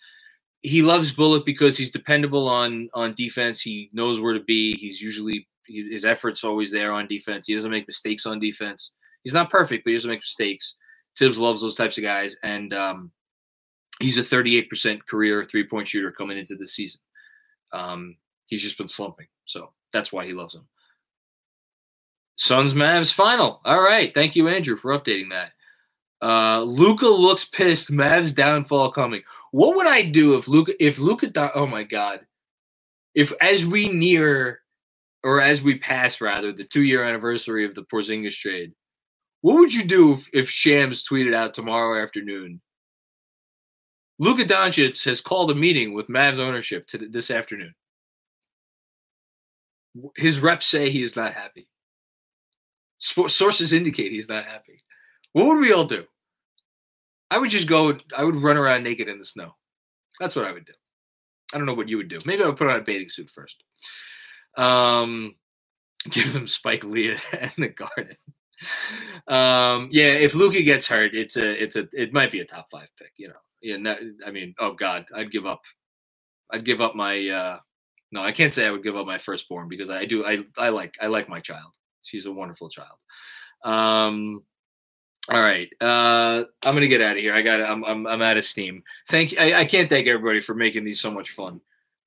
He 0.61 0.81
loves 0.81 1.13
Bullock 1.13 1.45
because 1.45 1.77
he's 1.77 1.91
dependable 1.91 2.49
on 2.49 2.89
on 2.93 3.13
defense. 3.13 3.61
He 3.61 3.89
knows 3.93 4.19
where 4.19 4.33
to 4.33 4.41
be. 4.41 4.75
He's 4.75 4.99
usually 4.99 5.47
his 5.68 6.05
effort's 6.05 6.43
always 6.43 6.72
there 6.72 6.93
on 6.93 7.07
defense. 7.07 7.47
He 7.47 7.53
doesn't 7.53 7.72
make 7.72 7.88
mistakes 7.88 8.26
on 8.26 8.39
defense. 8.39 8.91
He's 9.24 9.34
not 9.34 9.49
perfect, 9.49 9.84
but 9.84 9.89
he 9.89 9.95
doesn't 9.95 10.09
make 10.09 10.20
mistakes. 10.20 10.76
Thibs 11.18 11.38
loves 11.38 11.61
those 11.61 11.76
types 11.76 11.97
of 11.97 12.03
guys, 12.03 12.36
and 12.43 12.74
um, 12.74 13.11
he's 13.99 14.18
a 14.18 14.22
38% 14.24 15.05
career 15.07 15.47
three 15.49 15.66
point 15.66 15.88
shooter 15.88 16.11
coming 16.11 16.38
into 16.38 16.55
the 16.55 16.68
season. 16.68 17.01
Um, 17.72 18.18
he's 18.47 18.61
just 18.61 18.78
been 18.78 18.88
slumping, 18.88 19.28
so 19.45 19.72
that's 19.91 20.11
why 20.11 20.26
he 20.26 20.34
loves 20.34 20.53
him. 20.53 20.68
Suns 22.38 22.74
Mavs 22.74 23.13
final. 23.13 23.61
All 23.66 23.82
right, 23.82 24.13
thank 24.13 24.36
you, 24.36 24.47
Andrew, 24.47 24.76
for 24.76 24.97
updating 24.97 25.30
that. 25.30 25.51
Uh, 26.22 26.61
Luka 26.63 27.07
looks 27.07 27.45
pissed. 27.45 27.91
Mavs 27.91 28.36
downfall 28.36 28.91
coming. 28.91 29.22
What 29.51 29.76
would 29.76 29.88
I 29.88 30.01
do 30.01 30.36
if 30.38 30.47
Luka? 30.47 30.74
If 30.84 30.99
Luka? 30.99 31.51
Oh 31.55 31.66
my 31.66 31.84
God! 31.84 32.22
If 33.13 33.34
as 33.41 33.66
we 33.66 33.88
near 33.88 34.61
or 35.26 35.41
as 35.41 35.63
we 35.63 35.78
pass 35.80 36.21
rather 36.21 36.53
the 36.53 36.63
two 36.63 36.84
year 36.84 37.03
anniversary 37.03 37.65
of 37.65 37.73
the 37.73 37.84
Porzingis 37.84 38.38
trade, 38.38 38.71
What 39.41 39.55
would 39.55 39.73
you 39.73 39.84
do 39.84 40.13
if, 40.13 40.30
if 40.32 40.49
Shams 40.49 41.03
tweeted 41.03 41.34
out 41.34 41.53
tomorrow 41.53 42.01
afternoon? 42.01 42.61
Luka 44.19 44.43
Doncic 44.43 45.03
has 45.05 45.19
called 45.19 45.51
a 45.51 45.55
meeting 45.55 45.93
with 45.93 46.07
Mavs 46.07 46.39
ownership 46.39 46.88
to 46.88 47.09
this 47.09 47.32
afternoon. 47.32 47.73
His 50.15 50.39
reps 50.39 50.67
say 50.67 50.89
he 50.89 51.01
is 51.01 51.15
not 51.15 51.34
happy. 51.34 51.67
Sources 52.99 53.73
indicate 53.73 54.11
he's 54.11 54.30
not 54.30 54.45
happy. 54.45 54.80
What 55.34 55.47
would 55.47 55.59
we 55.59 55.73
all 55.73 55.86
do? 55.86 56.05
I 57.32 57.39
would 57.39 57.49
just 57.49 57.67
go. 57.67 57.97
I 58.15 58.23
would 58.23 58.36
run 58.36 58.57
around 58.57 58.84
naked 58.84 59.09
in 59.09 59.19
the 59.19 59.26
snow. 59.26 59.55
That's 60.19 60.36
what 60.36 60.45
I 60.45 60.51
would 60.51 60.65
do. 60.65 60.73
I 61.53 61.57
don't 61.57 61.65
know 61.65 61.73
what 61.73 61.89
you 61.89 61.97
would 61.97 62.09
do. 62.09 62.19
Maybe 62.26 62.43
I 62.43 62.47
would 62.47 62.57
put 62.57 62.69
on 62.69 62.80
a 62.80 62.84
bathing 62.84 63.09
suit 63.09 63.30
first. 63.30 63.63
Um, 64.58 65.36
give 66.10 66.34
them 66.34 66.47
Spike 66.47 66.84
Lee 66.84 67.16
and 67.39 67.51
the 67.58 67.70
Garden. 67.70 68.18
Um, 69.28 69.89
yeah, 69.91 70.14
if 70.14 70.34
Luka 70.34 70.62
gets 70.62 70.88
hurt, 70.88 71.14
it's 71.14 71.36
a, 71.38 71.62
it's 71.64 71.76
a, 71.76 71.88
it 71.93 72.14
might 72.14 72.32
be 72.32 72.39
a 72.39 72.45
top 72.45 72.68
five 72.72 72.88
pick. 72.97 73.12
You 73.18 73.30
know, 73.30 73.36
yeah. 73.62 73.95
I 74.26 74.32
mean, 74.32 74.56
oh 74.60 74.74
God, 74.74 75.06
I'd 75.16 75.32
give 75.32 75.45
up. 75.45 75.62
I'd 76.51 76.66
give 76.66 76.82
up 76.82 76.95
my. 76.95 77.28
uh 77.30 77.60
No, 78.12 78.22
I 78.22 78.32
can't 78.32 78.53
say 78.53 78.66
I 78.66 78.72
would 78.72 78.84
give 78.84 78.95
up 78.95 79.06
my 79.06 79.18
firstborn 79.18 79.68
because 79.68 79.89
I 79.89 80.06
do. 80.06 80.26
I 80.26 80.45
I 80.58 80.70
like 80.70 80.95
I 81.01 81.08
like 81.08 81.28
my 81.28 81.39
child. 81.39 81.72
She's 82.03 82.28
a 82.28 82.32
wonderful 82.32 82.70
child. 82.70 82.97
Um, 83.64 84.43
all 85.30 85.41
right. 85.41 85.70
Uh, 85.82 86.43
I'm 86.64 86.76
gonna 86.76 86.88
get 86.88 87.01
out 87.01 87.16
of 87.16 87.22
here. 87.22 87.34
I 87.34 87.41
got. 87.41 87.62
I'm. 87.62 87.84
I'm. 87.84 88.06
I'm 88.06 88.22
out 88.22 88.38
of 88.38 88.43
steam. 88.43 88.84
Thank. 89.10 89.38
I, 89.39 89.62
I 89.62 89.66
can't 89.66 89.89
thank 89.89 90.08
everybody 90.08 90.39
for 90.39 90.53
making 90.53 90.86
these 90.86 91.01
so 91.01 91.10
much 91.10 91.32
fun. 91.32 91.62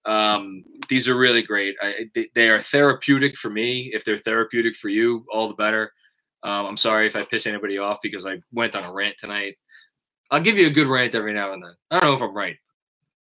Um, 0.05 0.65
these 0.89 1.09
are 1.09 1.17
really 1.17 1.43
great. 1.43 1.77
I, 1.83 2.11
they 2.35 2.49
are 2.49 2.61
therapeutic 2.61 3.37
for 3.37 3.51
me. 3.51 3.91
If 3.93 4.05
they're 4.05 4.19
therapeutic 4.19 4.77
for 4.77 4.89
you, 4.89 5.25
all 5.33 5.49
the 5.49 5.55
better. 5.55 5.93
Um, 6.43 6.67
I'm 6.67 6.77
sorry 6.77 7.07
if 7.07 7.17
I 7.17 7.25
piss 7.25 7.47
anybody 7.47 7.79
off 7.79 7.99
because 8.03 8.27
I 8.27 8.39
went 8.53 8.77
on 8.77 8.85
a 8.85 8.93
rant 8.93 9.17
tonight. 9.19 9.57
I'll 10.31 10.43
give 10.43 10.59
you 10.59 10.67
a 10.67 10.71
good 10.71 10.87
rant 10.87 11.15
every 11.15 11.33
now 11.33 11.53
and 11.53 11.63
then. 11.63 11.73
I 11.91 12.01
don't 12.01 12.11
know 12.11 12.17
if 12.17 12.23
I'm 12.23 12.37
right. 12.37 12.57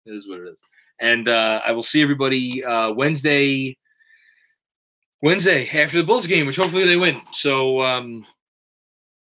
It 0.07 0.13
is 0.13 0.29
what 0.29 0.41
it 0.41 0.49
is. 0.49 0.57
And 1.01 1.29
uh, 1.29 1.61
I 1.65 1.73
will 1.73 1.83
see 1.83 2.03
everybody 2.03 2.65
uh, 2.65 2.93
Wednesday. 2.93 3.77
Wednesday 5.23 5.67
after 5.69 5.97
the 5.97 6.05
Bulls 6.05 6.27
game, 6.27 6.47
which 6.47 6.57
hopefully 6.57 6.85
they 6.85 6.99
win. 6.99 7.21
So 7.33 7.81
um, 7.81 8.27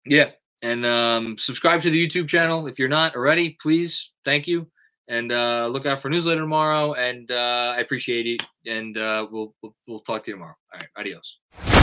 yeah, 0.04 0.30
and 0.62 0.84
um, 0.84 1.38
subscribe 1.38 1.82
to 1.82 1.90
the 1.90 2.06
YouTube 2.06 2.28
channel 2.28 2.66
if 2.66 2.78
you're 2.78 2.88
not 2.88 3.16
already. 3.16 3.56
Please, 3.60 4.10
thank 4.24 4.46
you, 4.46 4.66
and 5.09 5.32
uh, 5.32 5.68
look 5.68 5.86
out 5.86 6.00
for 6.00 6.09
newsletter 6.09 6.40
tomorrow. 6.40 6.94
And 6.94 7.30
uh, 7.30 7.74
I 7.76 7.80
appreciate 7.80 8.26
it. 8.26 8.42
And 8.66 8.96
uh, 8.96 9.26
we'll, 9.30 9.54
we'll 9.62 9.74
we'll 9.86 10.00
talk 10.00 10.24
to 10.24 10.30
you 10.30 10.36
tomorrow. 10.36 10.56
All 10.74 10.80
right, 10.80 10.88
adios. 10.96 11.78